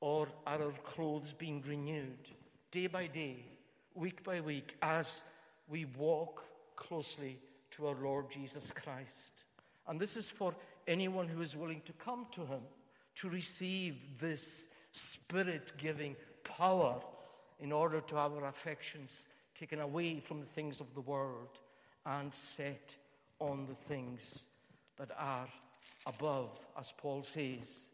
Or 0.01 0.27
are 0.45 0.61
our 0.61 0.73
clothes 0.83 1.33
being 1.33 1.63
renewed 1.65 2.29
day 2.69 2.87
by 2.87 3.07
day, 3.07 3.45
week 3.93 4.23
by 4.23 4.41
week, 4.41 4.75
as 4.81 5.21
we 5.69 5.85
walk 5.85 6.43
closely 6.75 7.39
to 7.75 7.87
our 7.87 7.95
Lord 7.95 8.29
Jesus 8.29 8.71
Christ? 8.71 9.33
And 9.87 9.99
this 9.99 10.17
is 10.17 10.29
for 10.29 10.55
anyone 10.87 11.27
who 11.27 11.41
is 11.41 11.55
willing 11.55 11.81
to 11.85 11.93
come 11.93 12.27
to 12.31 12.41
Him 12.45 12.61
to 13.15 13.29
receive 13.29 13.95
this 14.19 14.67
spirit 14.91 15.73
giving 15.77 16.15
power 16.43 17.01
in 17.59 17.71
order 17.71 18.01
to 18.01 18.15
have 18.15 18.33
our 18.33 18.47
affections 18.47 19.27
taken 19.57 19.79
away 19.79 20.19
from 20.19 20.39
the 20.39 20.45
things 20.45 20.79
of 20.79 20.93
the 20.93 21.01
world 21.01 21.59
and 22.05 22.33
set 22.33 22.95
on 23.39 23.65
the 23.65 23.75
things 23.75 24.45
that 24.97 25.09
are 25.17 25.47
above, 26.05 26.49
as 26.77 26.93
Paul 26.97 27.23
says, 27.23 27.89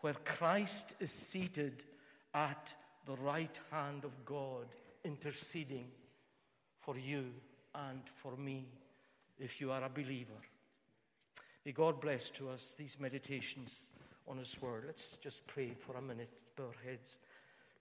where 0.00 0.14
Christ 0.24 0.94
is 1.00 1.10
seated 1.10 1.84
at 2.34 2.74
the 3.06 3.16
right 3.16 3.58
hand 3.70 4.04
of 4.04 4.12
God, 4.24 4.66
interceding 5.04 5.88
for 6.80 6.96
you 6.96 7.24
and 7.74 8.02
for 8.14 8.36
me, 8.36 8.66
if 9.38 9.60
you 9.60 9.72
are 9.72 9.84
a 9.84 9.88
believer. 9.88 10.40
May 11.64 11.72
God 11.72 12.00
bless 12.00 12.30
to 12.30 12.48
us 12.50 12.74
these 12.78 12.98
meditations 13.00 13.90
on 14.28 14.38
His 14.38 14.60
Word. 14.60 14.84
Let's 14.86 15.16
just 15.16 15.46
pray 15.46 15.72
for 15.74 15.96
a 15.96 16.02
minute, 16.02 16.30
bow 16.56 16.64
our 16.64 16.90
heads. 16.90 17.18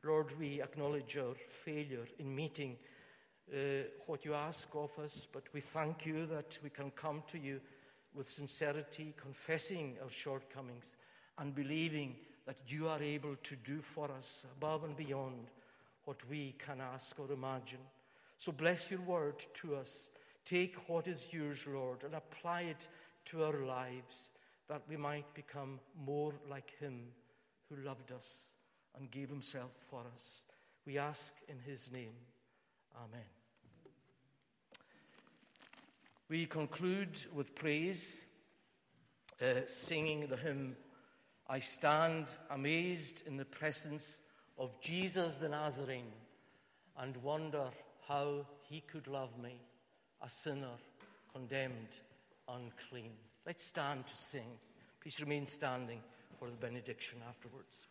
Lord, 0.03 0.37
we 0.39 0.61
acknowledge 0.61 1.17
our 1.17 1.35
failure 1.49 2.07
in 2.19 2.35
meeting 2.35 2.77
uh, 3.53 3.83
what 4.05 4.25
you 4.25 4.33
ask 4.33 4.67
of 4.75 4.97
us, 4.99 5.27
but 5.31 5.43
we 5.53 5.61
thank 5.61 6.05
you 6.05 6.25
that 6.27 6.57
we 6.63 6.69
can 6.69 6.91
come 6.91 7.23
to 7.27 7.37
you 7.37 7.61
with 8.13 8.29
sincerity, 8.29 9.13
confessing 9.21 9.97
our 10.01 10.09
shortcomings, 10.09 10.95
and 11.37 11.53
believing 11.53 12.15
that 12.45 12.57
you 12.67 12.87
are 12.87 13.01
able 13.01 13.35
to 13.43 13.55
do 13.57 13.81
for 13.81 14.09
us 14.11 14.45
above 14.57 14.83
and 14.83 14.95
beyond 14.95 15.47
what 16.05 16.17
we 16.29 16.55
can 16.57 16.79
ask 16.81 17.19
or 17.19 17.31
imagine. 17.31 17.79
So 18.37 18.51
bless 18.51 18.91
your 18.91 19.01
word 19.01 19.43
to 19.55 19.75
us. 19.75 20.09
Take 20.45 20.87
what 20.87 21.07
is 21.07 21.27
yours, 21.31 21.65
Lord, 21.67 22.03
and 22.03 22.13
apply 22.13 22.61
it 22.61 22.87
to 23.25 23.43
our 23.43 23.65
lives 23.65 24.31
that 24.67 24.83
we 24.87 24.97
might 24.97 25.33
become 25.33 25.79
more 26.05 26.33
like 26.49 26.71
Him 26.79 27.07
who 27.69 27.83
loved 27.83 28.11
us 28.11 28.51
and 28.97 29.11
gave 29.11 29.29
Himself 29.29 29.71
for 29.89 30.03
us. 30.15 30.45
We 30.85 30.97
ask 30.97 31.33
in 31.47 31.57
His 31.59 31.91
name. 31.91 32.13
Amen. 32.95 33.25
We 36.29 36.45
conclude 36.45 37.19
with 37.33 37.53
praise, 37.53 38.25
uh, 39.41 39.61
singing 39.67 40.27
the 40.27 40.37
hymn, 40.37 40.75
I 41.47 41.59
stand 41.59 42.25
amazed 42.49 43.27
in 43.27 43.37
the 43.37 43.45
presence 43.45 44.21
of 44.57 44.81
Jesus 44.81 45.35
the 45.35 45.49
Nazarene 45.49 46.11
and 46.97 47.15
wonder 47.17 47.65
how 48.07 48.47
he 48.63 48.81
could 48.81 49.07
love 49.07 49.37
me, 49.37 49.59
a 50.21 50.29
sinner 50.29 50.77
condemned 51.31 51.93
unclean. 52.47 53.11
Let's 53.45 53.63
stand 53.63 54.07
to 54.07 54.15
sing. 54.15 54.57
Please 55.01 55.19
remain 55.19 55.47
standing 55.47 56.01
for 56.39 56.49
the 56.49 56.55
benediction 56.55 57.19
afterwards. 57.27 57.87